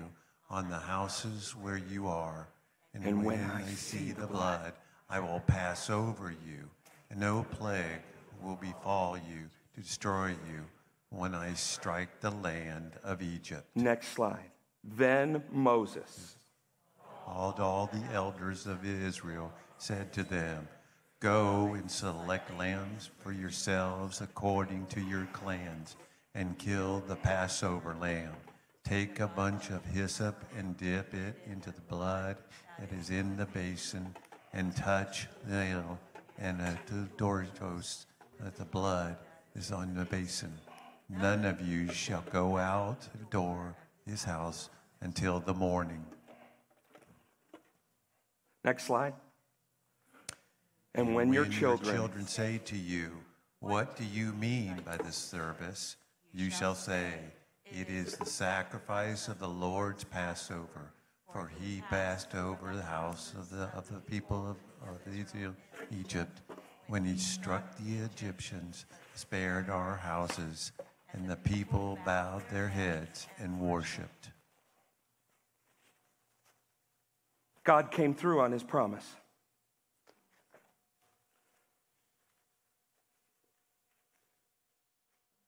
[0.53, 2.47] on the houses where you are.
[2.93, 4.73] And, And when, when I see the blood,
[5.09, 6.69] I will pass over you,
[7.09, 8.03] and no plague
[8.39, 10.61] will befall you to destroy you
[11.09, 13.65] when I strike the land of Egypt.
[13.73, 14.51] Next slide.
[14.83, 16.37] Then Moses.
[17.25, 20.67] All, all the elders of Israel said to them,
[21.19, 25.95] Go and select lambs for yourselves according to your clans,
[26.35, 28.35] and kill the Passover lamb.
[28.83, 32.37] Take a bunch of hyssop and dip it into the blood
[32.79, 34.13] that is in the basin,
[34.51, 35.99] and touch the nail
[36.37, 38.07] and at the doorpost
[38.39, 39.15] that uh, the blood
[39.55, 40.53] is on the basin.
[41.09, 44.69] None of you shall go out of the door his house
[45.01, 46.03] until the morning.
[48.63, 49.13] Next slide.
[50.95, 53.11] And when, your children, children say to you,
[53.59, 55.95] What do you mean by this service?
[56.33, 57.13] You shall say,
[57.75, 60.91] It is the sacrifice of the Lord's Passover.
[61.31, 64.57] For he passed over the house of the, of the people of,
[64.87, 64.99] of
[65.91, 66.41] Egypt
[66.85, 70.71] when he struck the Egyptians, spared our houses,
[71.13, 74.29] and the people bowed their heads and worshiped.
[77.63, 79.15] God came through on his promise.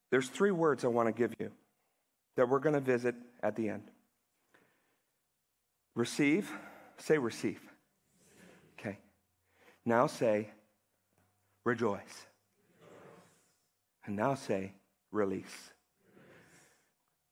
[0.10, 1.52] There's three words I want to give you
[2.36, 3.84] that we're going to visit at the end.
[5.96, 6.52] Receive,
[6.98, 7.62] say receive.
[8.78, 8.98] Okay.
[9.86, 10.50] Now say
[11.64, 12.28] rejoice.
[14.06, 14.74] And now say
[15.12, 15.72] release.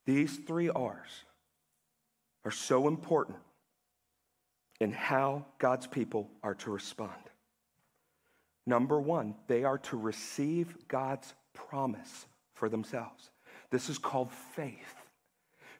[0.06, 1.26] These three R's
[2.46, 3.38] are so important
[4.80, 7.12] in how God's people are to respond.
[8.66, 13.30] Number one, they are to receive God's promise for themselves.
[13.74, 14.94] This is called faith.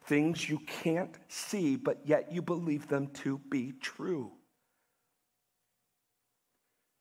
[0.06, 4.32] Things you can't see, but yet you believe them to be true.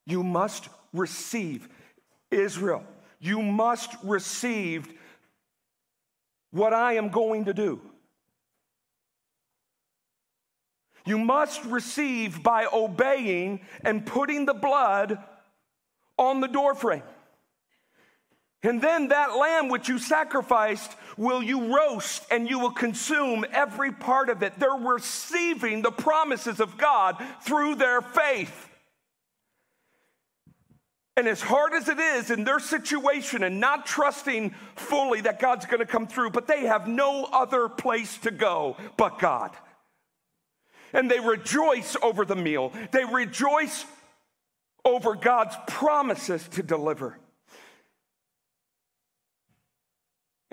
[0.06, 1.68] You must receive
[2.30, 2.84] Israel.
[3.20, 4.88] You must receive
[6.52, 7.82] what I am going to do.
[11.08, 15.18] You must receive by obeying and putting the blood
[16.20, 17.02] on the doorframe.
[18.64, 23.92] And then that lamb which you sacrificed will you roast and you will consume every
[23.92, 24.58] part of it.
[24.58, 28.70] They're receiving the promises of God through their faith.
[31.16, 35.66] And as hard as it is in their situation and not trusting fully that God's
[35.66, 39.52] going to come through, but they have no other place to go but God.
[40.92, 43.86] And they rejoice over the meal, they rejoice
[44.86, 47.18] over God's promises to deliver.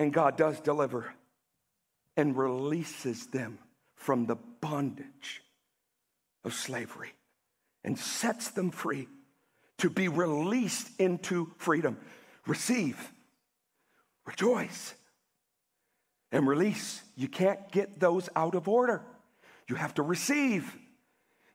[0.01, 1.13] And God does deliver
[2.17, 3.59] and releases them
[3.97, 5.43] from the bondage
[6.43, 7.13] of slavery
[7.85, 9.09] and sets them free
[9.77, 11.99] to be released into freedom.
[12.47, 13.13] Receive,
[14.25, 14.95] rejoice,
[16.33, 17.03] and release.
[17.15, 19.03] You can't get those out of order.
[19.69, 20.79] You have to receive.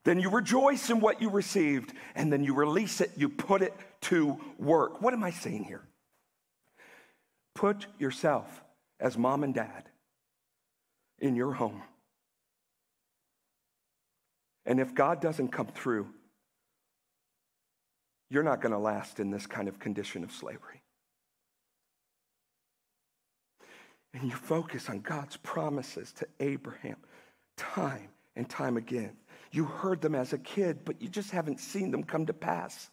[0.03, 3.73] Then you rejoice in what you received, and then you release it, you put it
[4.01, 5.01] to work.
[5.01, 5.81] What am I saying here?
[7.55, 8.63] Put yourself
[8.99, 9.89] as mom and dad
[11.19, 11.81] in your home.
[14.65, 16.07] And if God doesn't come through,
[18.29, 20.81] you're not going to last in this kind of condition of slavery.
[24.13, 26.97] And you focus on God's promises to Abraham
[27.57, 29.11] time and time again.
[29.51, 32.89] You heard them as a kid, but you just haven't seen them come to pass.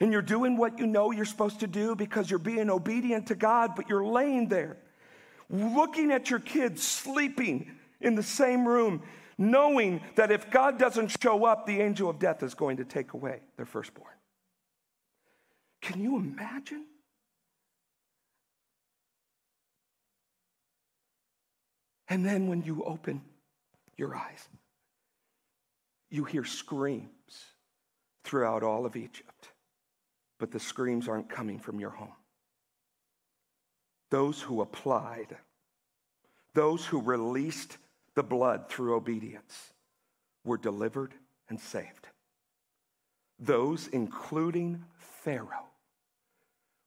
[0.00, 3.34] And you're doing what you know you're supposed to do because you're being obedient to
[3.34, 4.76] God, but you're laying there
[5.50, 7.70] looking at your kids sleeping
[8.00, 9.02] in the same room,
[9.38, 13.12] knowing that if God doesn't show up, the angel of death is going to take
[13.12, 14.12] away their firstborn.
[15.80, 16.86] Can you imagine?
[22.08, 23.22] And then when you open
[23.96, 24.48] your eyes,
[26.10, 27.08] you hear screams
[28.24, 29.48] throughout all of Egypt
[30.38, 32.12] but the screams aren't coming from your home.
[34.10, 35.36] Those who applied,
[36.54, 37.78] those who released
[38.14, 39.72] the blood through obedience,
[40.44, 41.14] were delivered
[41.48, 42.08] and saved.
[43.38, 45.68] Those, including Pharaoh,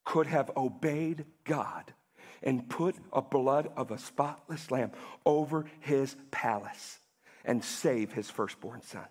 [0.06, 1.94] could have obeyed God
[2.42, 4.92] and put a blood of a spotless lamb
[5.26, 7.00] over his palace
[7.44, 9.08] and save his firstborn son.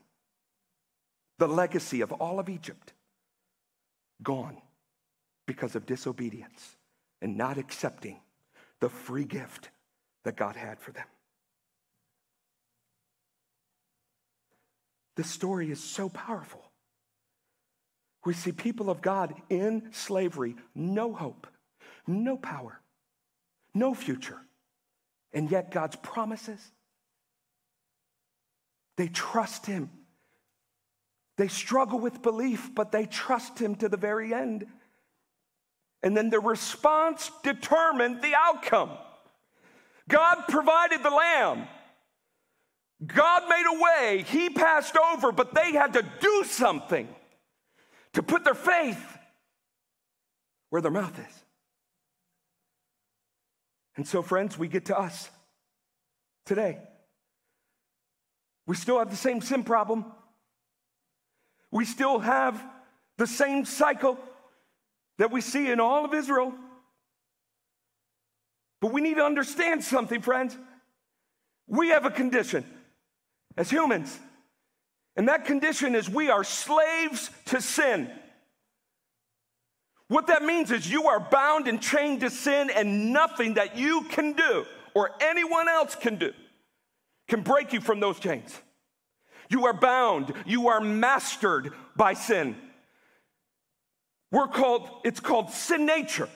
[1.38, 2.94] The legacy of all of Egypt
[4.22, 4.58] gone
[5.46, 6.76] because of disobedience
[7.22, 8.20] and not accepting
[8.80, 9.70] the free gift
[10.24, 11.06] that God had for them.
[15.16, 16.62] This story is so powerful.
[18.24, 21.46] We see people of God in slavery, no hope,
[22.06, 22.80] no power,
[23.72, 24.38] no future,
[25.32, 26.60] and yet God's promises,
[28.96, 29.90] they trust Him
[31.36, 34.66] they struggle with belief, but they trust him to the very end.
[36.02, 38.90] And then the response determined the outcome.
[40.08, 41.66] God provided the lamb.
[43.04, 44.24] God made a way.
[44.26, 47.08] He passed over, but they had to do something
[48.14, 49.18] to put their faith
[50.70, 51.44] where their mouth is.
[53.96, 55.28] And so, friends, we get to us
[56.46, 56.78] today.
[58.66, 60.06] We still have the same sin problem.
[61.70, 62.62] We still have
[63.18, 64.18] the same cycle
[65.18, 66.52] that we see in all of Israel.
[68.80, 70.56] But we need to understand something, friends.
[71.66, 72.64] We have a condition
[73.56, 74.16] as humans,
[75.16, 78.10] and that condition is we are slaves to sin.
[80.08, 84.02] What that means is you are bound and chained to sin, and nothing that you
[84.02, 86.32] can do or anyone else can do
[87.28, 88.60] can break you from those chains.
[89.48, 92.56] You are bound, you are mastered by sin.
[94.32, 96.28] We're called, it's called sin nature.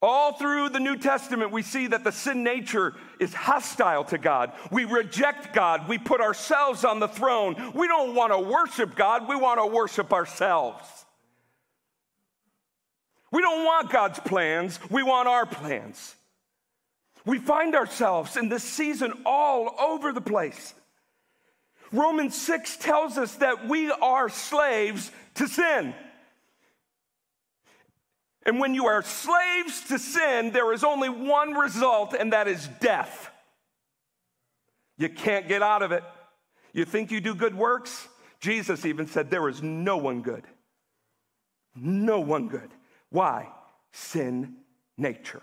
[0.00, 4.52] All through the New Testament, we see that the sin nature is hostile to God.
[4.70, 5.88] We reject God.
[5.88, 7.72] We put ourselves on the throne.
[7.74, 10.86] We don't want to worship God, we want to worship ourselves.
[13.30, 16.14] We don't want God's plans, we want our plans.
[17.26, 20.72] We find ourselves in this season all over the place.
[21.92, 25.94] Romans 6 tells us that we are slaves to sin.
[28.44, 32.68] And when you are slaves to sin, there is only one result, and that is
[32.80, 33.30] death.
[34.96, 36.02] You can't get out of it.
[36.72, 38.08] You think you do good works?
[38.40, 40.44] Jesus even said, There is no one good.
[41.74, 42.70] No one good.
[43.10, 43.48] Why?
[43.92, 44.56] Sin
[44.96, 45.42] nature.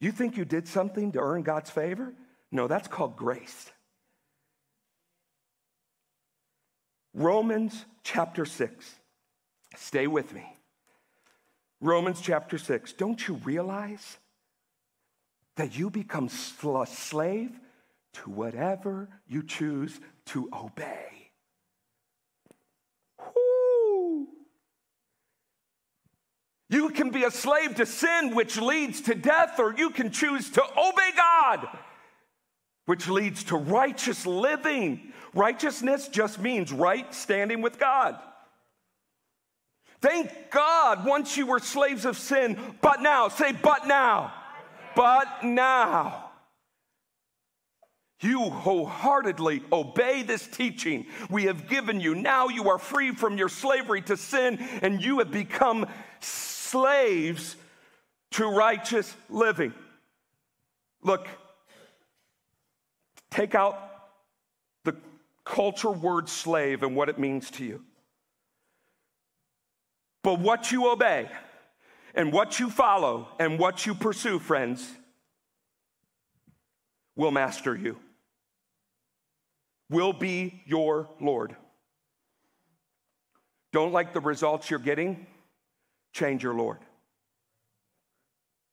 [0.00, 2.14] You think you did something to earn God's favor?
[2.50, 3.70] No, that's called grace.
[7.14, 8.94] Romans chapter 6.
[9.76, 10.44] Stay with me.
[11.80, 12.92] Romans chapter 6.
[12.94, 14.18] Don't you realize
[15.56, 17.50] that you become a slave
[18.14, 21.30] to whatever you choose to obey?
[23.18, 24.28] Woo.
[26.70, 30.50] You can be a slave to sin, which leads to death, or you can choose
[30.50, 31.68] to obey God,
[32.88, 35.12] which leads to righteous living.
[35.34, 38.18] Righteousness just means right standing with God.
[40.00, 44.32] Thank God once you were slaves of sin, but now, say, but now,
[44.96, 46.30] but now.
[48.22, 52.14] You wholeheartedly obey this teaching we have given you.
[52.14, 55.86] Now you are free from your slavery to sin and you have become
[56.20, 57.54] slaves
[58.30, 59.74] to righteous living.
[61.02, 61.28] Look,
[63.30, 63.78] take out
[64.84, 64.96] the
[65.44, 67.82] culture word slave and what it means to you.
[70.22, 71.28] But what you obey
[72.14, 74.90] and what you follow and what you pursue, friends,
[77.16, 77.96] will master you,
[79.90, 81.54] will be your Lord.
[83.72, 85.26] Don't like the results you're getting?
[86.12, 86.78] Change your Lord.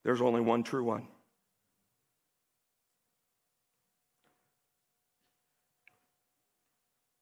[0.04, 1.08] There's only one true one.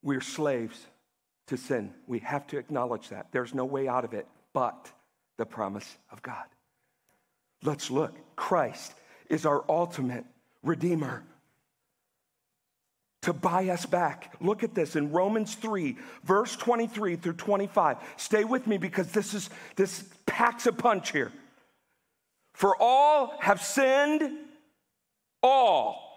[0.05, 0.87] We're slaves
[1.49, 1.93] to sin.
[2.07, 3.29] We have to acknowledge that.
[3.33, 4.93] There's no way out of it but
[5.39, 6.45] the promise of God.
[7.65, 8.15] Let's look.
[8.37, 8.95] Christ
[9.29, 10.25] is our ultimate
[10.63, 11.25] Redeemer
[13.23, 14.35] to buy us back.
[14.41, 17.97] Look at this in Romans 3, verse 23 through 25.
[18.19, 21.33] Stay with me because this is this packs a punch here.
[22.53, 24.31] For all have sinned,
[25.43, 26.14] all.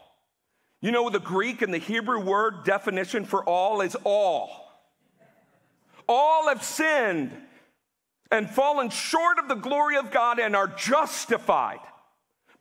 [0.88, 4.72] You know the Greek and the Hebrew word definition for all is all.
[6.08, 7.34] All have sinned
[8.32, 11.82] and fallen short of the glory of God and are justified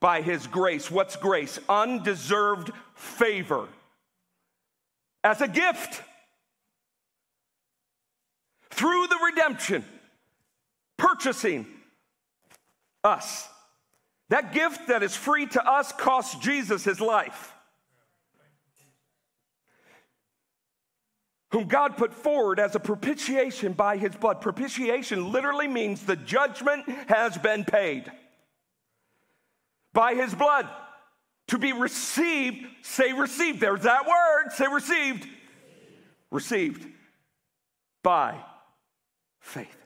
[0.00, 0.90] by his grace.
[0.90, 1.60] What's grace?
[1.68, 3.68] Undeserved favor
[5.22, 6.02] as a gift
[8.70, 9.84] through the redemption,
[10.96, 11.64] purchasing
[13.04, 13.48] us.
[14.30, 17.52] That gift that is free to us cost Jesus his life.
[21.52, 24.40] Whom God put forward as a propitiation by his blood.
[24.40, 28.10] Propitiation literally means the judgment has been paid
[29.92, 30.68] by his blood
[31.48, 32.66] to be received.
[32.82, 33.60] Say received.
[33.60, 34.52] There's that word.
[34.52, 35.26] Say received.
[36.30, 36.86] Received
[38.02, 38.36] by
[39.40, 39.76] faith.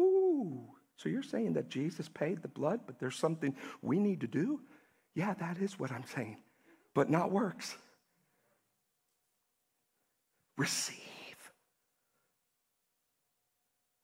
[0.00, 0.62] Ooh.
[0.96, 4.60] So you're saying that Jesus paid the blood, but there's something we need to do?
[5.14, 6.38] Yeah, that is what I'm saying,
[6.94, 7.76] but not works
[10.56, 10.98] receive.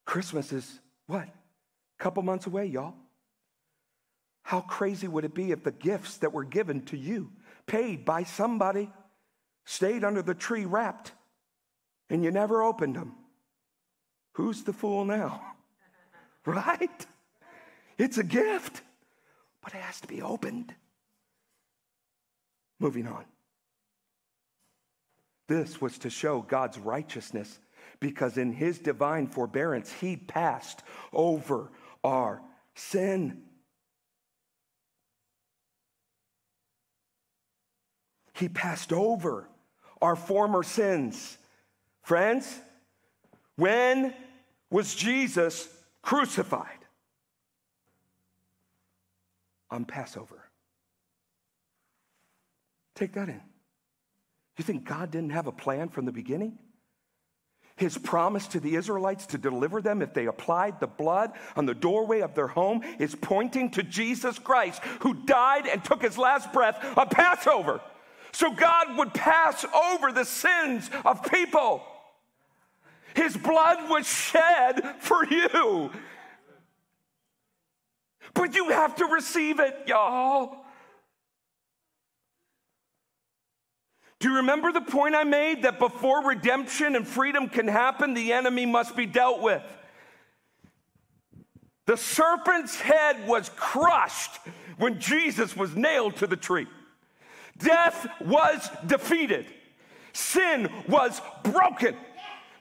[0.05, 1.23] Christmas is what?
[1.23, 2.95] A couple months away, y'all.
[4.43, 7.31] How crazy would it be if the gifts that were given to you,
[7.67, 8.89] paid by somebody,
[9.65, 11.13] stayed under the tree wrapped
[12.09, 13.15] and you never opened them?
[14.33, 15.41] Who's the fool now?
[16.43, 17.05] Right?
[17.99, 18.81] It's a gift,
[19.61, 20.73] but it has to be opened.
[22.79, 23.25] Moving on.
[25.51, 27.59] This was to show God's righteousness
[27.99, 30.81] because in his divine forbearance, he passed
[31.11, 31.69] over
[32.05, 32.41] our
[32.73, 33.41] sin.
[38.31, 39.49] He passed over
[40.01, 41.37] our former sins.
[42.01, 42.57] Friends,
[43.57, 44.13] when
[44.69, 45.67] was Jesus
[46.01, 46.79] crucified?
[49.69, 50.49] On Passover.
[52.95, 53.50] Take that in.
[54.61, 56.59] You think God didn't have a plan from the beginning?
[57.77, 61.73] His promise to the Israelites to deliver them if they applied the blood on the
[61.73, 66.53] doorway of their home is pointing to Jesus Christ, who died and took his last
[66.53, 67.81] breath on Passover.
[68.33, 71.81] So God would pass over the sins of people.
[73.15, 75.89] His blood was shed for you.
[78.35, 80.60] But you have to receive it, y'all.
[84.21, 88.33] Do you remember the point I made that before redemption and freedom can happen, the
[88.33, 89.63] enemy must be dealt with?
[91.87, 94.39] The serpent's head was crushed
[94.77, 96.67] when Jesus was nailed to the tree.
[97.57, 99.47] Death was defeated.
[100.13, 101.95] Sin was broken.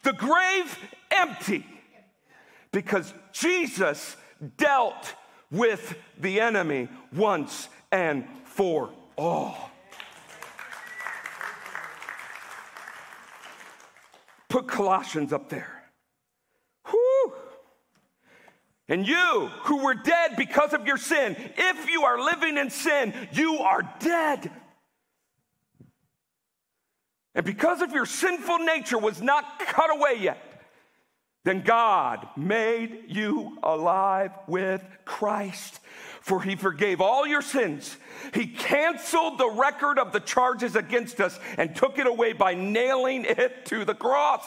[0.03, 0.79] The grave
[1.11, 1.67] empty
[2.73, 4.17] because Jesus
[4.57, 5.15] dealt
[5.51, 8.89] with the enemy once and for
[9.19, 9.70] all.
[14.71, 15.81] Colossians up there.
[18.91, 23.15] And you who were dead because of your sin, if you are living in sin,
[23.33, 24.51] you are dead.
[27.37, 30.45] And because of your sinful nature was not cut away yet,
[31.45, 35.79] then God made you alive with Christ.
[36.21, 37.97] For he forgave all your sins.
[38.35, 43.25] He canceled the record of the charges against us and took it away by nailing
[43.25, 44.45] it to the cross.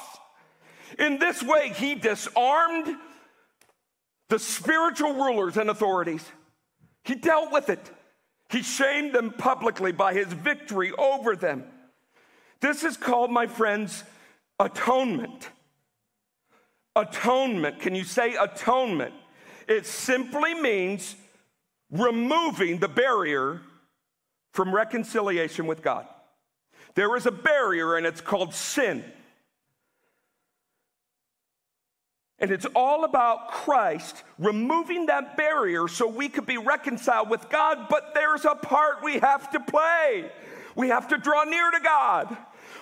[1.00, 2.98] In this way, he disarmed
[4.30, 6.24] the spiritual rulers and authorities.
[7.04, 7.92] He dealt with it.
[8.50, 11.66] He shamed them publicly by his victory over them.
[12.62, 14.04] This is called, my friends,
[14.60, 15.50] atonement.
[16.96, 17.80] Atonement.
[17.80, 19.14] Can you say atonement?
[19.68, 21.16] It simply means
[21.92, 23.62] removing the barrier
[24.54, 26.08] from reconciliation with God.
[26.96, 29.04] There is a barrier, and it's called sin.
[32.44, 37.88] And it's all about Christ removing that barrier so we could be reconciled with God.
[37.90, 40.30] But there's a part we have to play.
[40.76, 42.36] We have to draw near to God,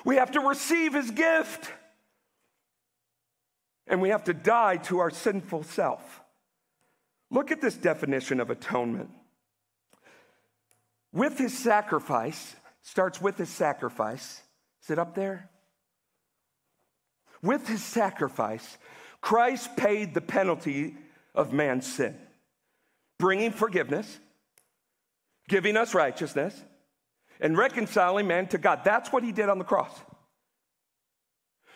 [0.04, 1.70] we have to receive His gift,
[3.86, 6.22] and we have to die to our sinful self.
[7.30, 9.12] Look at this definition of atonement.
[11.14, 14.42] With his sacrifice, starts with his sacrifice.
[14.84, 15.52] Is it up there?
[17.44, 18.80] With his sacrifice,
[19.22, 20.96] Christ paid the penalty
[21.34, 22.18] of man's sin,
[23.20, 24.20] bringing forgiveness,
[25.48, 26.60] giving us righteousness,
[27.40, 28.82] and reconciling man to God.
[28.84, 29.94] That's what he did on the cross.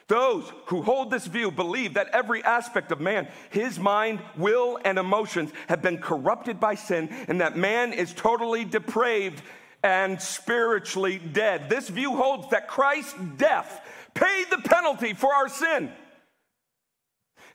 [0.07, 4.99] Those who hold this view believe that every aspect of man, his mind, will, and
[4.99, 9.41] emotions have been corrupted by sin, and that man is totally depraved
[9.81, 11.69] and spiritually dead.
[11.69, 13.81] This view holds that Christ's death
[14.13, 15.91] paid the penalty for our sin,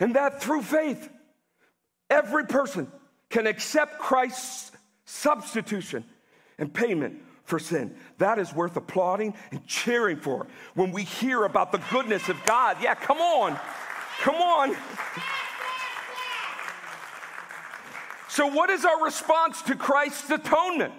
[0.01, 1.09] and that through faith,
[2.09, 2.91] every person
[3.29, 4.73] can accept Christ's
[5.05, 6.05] substitution
[6.59, 7.95] and payment for sin.
[8.19, 10.47] That is worth applauding and cheering for.
[10.75, 13.59] When we hear about the goodness of God, yeah, come on,
[14.21, 14.77] come on.
[18.29, 20.95] So, what is our response to Christ's atonement?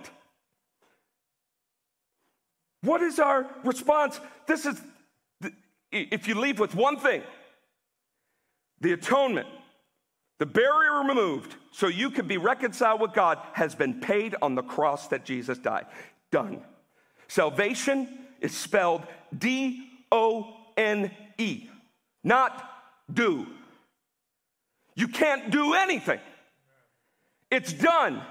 [2.82, 4.20] What is our response?
[4.47, 4.80] This is,
[5.91, 7.22] if you leave with one thing,
[8.82, 9.48] the atonement,
[10.40, 14.64] the barrier removed so you can be reconciled with God has been paid on the
[14.64, 15.86] cross that Jesus died
[16.32, 16.62] done.
[17.28, 18.08] Salvation
[18.40, 19.06] is spelled
[19.38, 21.70] D O N E,
[22.24, 22.70] not
[23.14, 23.48] do.
[24.96, 26.20] You can't do anything.
[27.50, 28.22] It's done.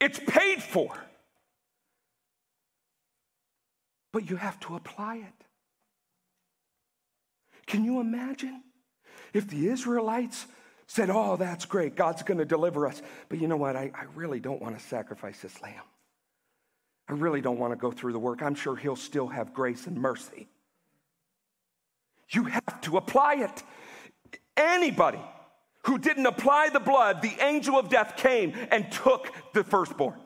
[0.00, 0.96] It's paid for.
[4.12, 5.44] But you have to apply it.
[7.66, 8.62] Can you imagine
[9.38, 10.46] if the Israelites
[10.86, 13.76] said, Oh, that's great, God's going to deliver us, but you know what?
[13.76, 15.82] I, I really don't want to sacrifice this lamb.
[17.08, 18.42] I really don't want to go through the work.
[18.42, 20.48] I'm sure He'll still have grace and mercy.
[22.30, 23.62] You have to apply it.
[24.56, 25.20] Anybody
[25.84, 30.18] who didn't apply the blood, the angel of death came and took the firstborn.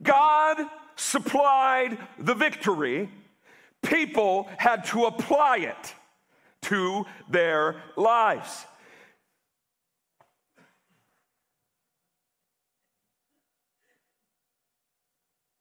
[0.00, 0.58] God
[0.94, 3.10] supplied the victory,
[3.82, 5.94] people had to apply it
[6.62, 8.66] to their lives.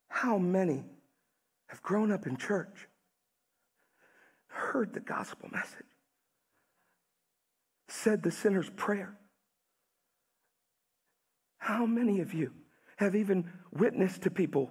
[0.10, 0.84] How many
[1.68, 2.88] have grown up in church,
[4.48, 5.86] heard the gospel message,
[7.88, 9.18] said the sinner's prayer?
[11.58, 12.52] How many of you
[12.98, 14.70] have even witnessed to people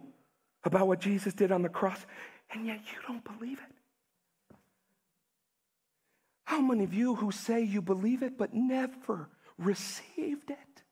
[0.65, 2.07] about what Jesus did on the cross,
[2.53, 3.70] and yet you don't believe it?
[6.51, 10.83] How many of you who say you believe it but never received it?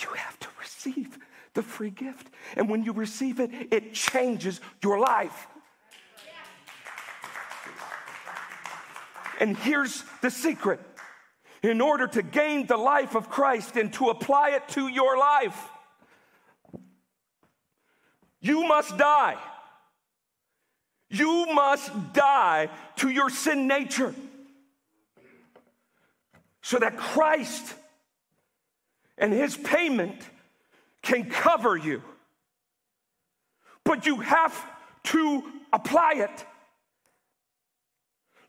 [0.00, 1.18] You have to receive
[1.52, 2.30] the free gift.
[2.56, 5.48] And when you receive it, it changes your life.
[9.38, 10.80] And here's the secret
[11.62, 15.68] in order to gain the life of Christ and to apply it to your life,
[18.40, 19.36] you must die.
[21.12, 24.14] You must die to your sin nature
[26.62, 27.74] so that Christ
[29.18, 30.16] and his payment
[31.02, 32.02] can cover you.
[33.84, 34.58] But you have
[35.04, 36.46] to apply it.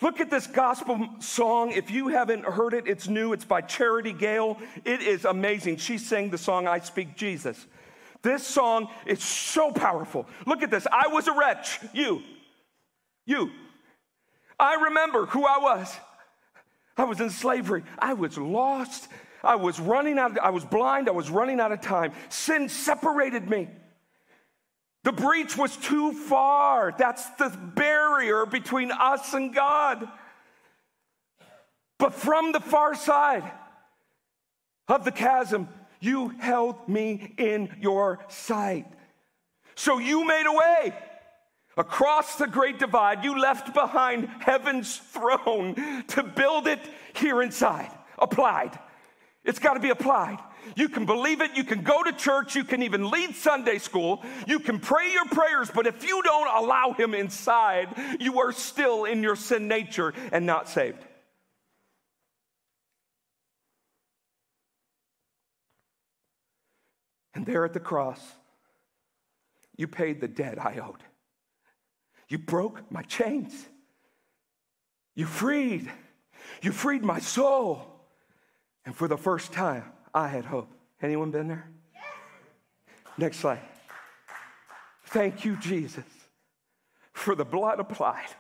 [0.02, 1.72] Look at this gospel song.
[1.72, 3.34] If you haven't heard it, it's new.
[3.34, 4.58] It's by Charity Gayle.
[4.86, 5.78] It is amazing.
[5.78, 7.66] She sang the song I Speak Jesus.
[8.22, 10.28] This song is so powerful.
[10.46, 10.88] Look at this.
[10.90, 11.80] I was a wretch.
[11.94, 12.24] You.
[13.26, 13.52] You.
[14.60, 15.96] I remember who I was.
[16.98, 17.84] I was in slavery.
[17.98, 19.08] I was lost.
[19.44, 20.32] I was running out.
[20.32, 21.10] Of, I was blind.
[21.10, 22.14] I was running out of time.
[22.30, 23.68] Sin separated me.
[25.04, 26.94] The breach was too far.
[26.98, 30.08] That's the barrier between us and God.
[31.98, 33.50] But from the far side
[34.88, 35.68] of the chasm,
[36.00, 38.86] you held me in your sight.
[39.76, 40.94] So you made a way.
[41.76, 46.80] Across the great divide, you left behind heaven's throne to build it
[47.14, 47.90] here inside.
[48.20, 48.78] Applied.
[49.44, 50.38] It's got to be applied.
[50.76, 51.52] You can believe it.
[51.56, 52.56] You can go to church.
[52.56, 54.24] You can even lead Sunday school.
[54.48, 55.70] You can pray your prayers.
[55.74, 60.46] But if you don't allow Him inside, you are still in your sin nature and
[60.46, 61.04] not saved.
[67.36, 68.22] And there at the cross,
[69.76, 71.04] you paid the debt I owed.
[72.34, 73.54] You broke my chains.
[75.14, 75.92] You freed.
[76.64, 77.86] You freed my soul.
[78.88, 79.84] And for the first time,
[80.16, 80.68] I had hope.
[81.00, 81.70] Anyone been there?
[81.94, 82.04] Yes.
[83.20, 83.62] Next slide.
[85.06, 86.06] Thank you, Jesus,
[87.12, 88.34] for the blood applied.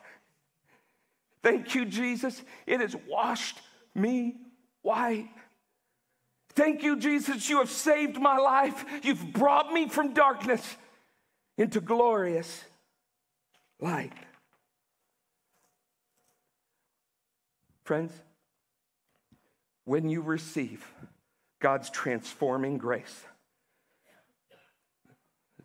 [1.43, 2.41] Thank you, Jesus.
[2.65, 3.59] It has washed
[3.93, 4.37] me
[4.81, 5.29] white.
[6.55, 7.47] Thank you, Jesus.
[7.47, 8.83] You have saved my life.
[9.03, 10.77] You've brought me from darkness
[11.59, 12.63] into glorious
[13.83, 14.13] light.
[17.83, 18.13] Friends,
[19.83, 20.87] when you receive
[21.59, 23.25] God's transforming grace.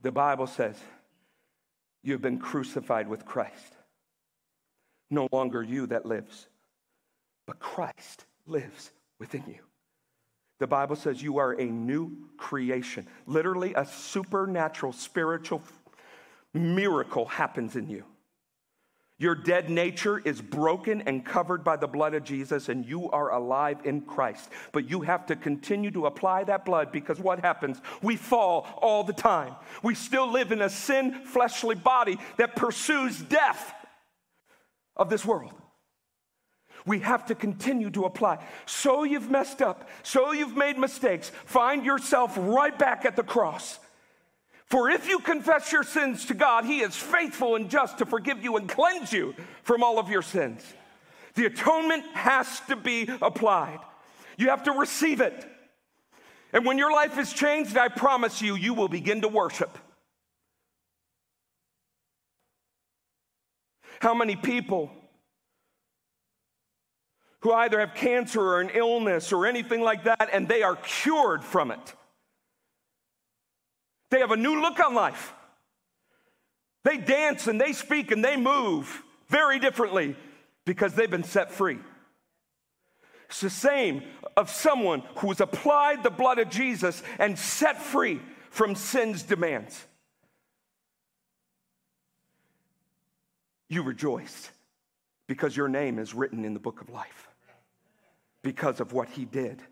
[0.03, 0.77] The Bible says
[2.03, 3.75] you have been crucified with Christ.
[5.11, 6.47] No longer you that lives,
[7.47, 9.59] but Christ lives within you.
[10.59, 13.07] The Bible says you are a new creation.
[13.27, 15.63] Literally, a supernatural spiritual
[16.55, 18.05] miracle happens in you.
[19.21, 23.33] Your dead nature is broken and covered by the blood of Jesus, and you are
[23.33, 24.49] alive in Christ.
[24.71, 27.81] But you have to continue to apply that blood because what happens?
[28.01, 29.57] We fall all the time.
[29.83, 33.75] We still live in a sin fleshly body that pursues death
[34.97, 35.53] of this world.
[36.87, 38.39] We have to continue to apply.
[38.67, 43.81] So you've messed up, so you've made mistakes, find yourself right back at the cross
[44.71, 48.45] for if you confess your sins to God, He is faithful and just to forgive
[48.45, 50.63] you and cleanse you from all of your sins.
[51.35, 53.79] The atonement has to be applied.
[54.37, 55.47] You have to receive it.
[56.53, 59.79] And when your life is changed, I promise you, you will begin to worship.
[64.01, 64.91] How many people
[67.41, 71.45] who either have cancer or an illness or anything like that, and they are cured
[71.45, 71.95] from it?
[74.11, 75.35] They have a new look on life.
[76.85, 80.17] They dance and they speak and they move very differently
[80.65, 81.79] because they've been set free.
[83.29, 84.03] It's the same
[84.37, 89.87] of someone who has applied the blood of Jesus and set free from sin's demands.
[93.69, 94.51] You rejoice
[95.27, 97.29] because your name is written in the book of life
[98.43, 99.63] because of what he did.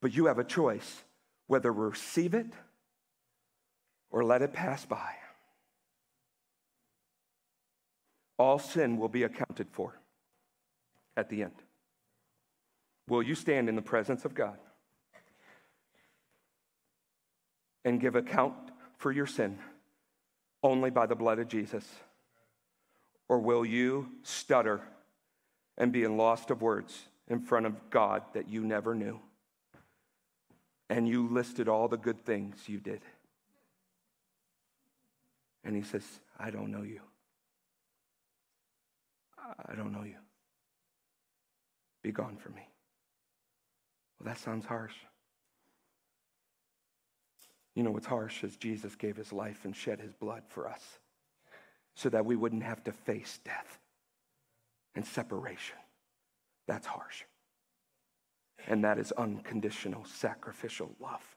[0.00, 1.02] But you have a choice
[1.46, 2.46] whether to receive it
[4.10, 5.10] or let it pass by.
[8.38, 9.98] All sin will be accounted for
[11.16, 11.62] at the end.
[13.08, 14.58] Will you stand in the presence of God
[17.84, 18.54] and give account
[18.98, 19.58] for your sin
[20.62, 21.84] only by the blood of Jesus?
[23.28, 24.80] Or will you stutter
[25.76, 29.20] and be in lost of words in front of God that you never knew?
[30.90, 33.00] And you listed all the good things you did.
[35.68, 36.02] And he says,
[36.40, 37.00] I don't know you.
[39.68, 40.16] I don't know you.
[42.02, 42.66] Be gone from me.
[44.18, 44.94] Well, that sounds harsh.
[47.74, 51.00] You know what's harsh is Jesus gave his life and shed his blood for us
[51.94, 53.78] so that we wouldn't have to face death
[54.94, 55.76] and separation.
[56.66, 57.24] That's harsh.
[58.66, 61.36] And that is unconditional sacrificial love.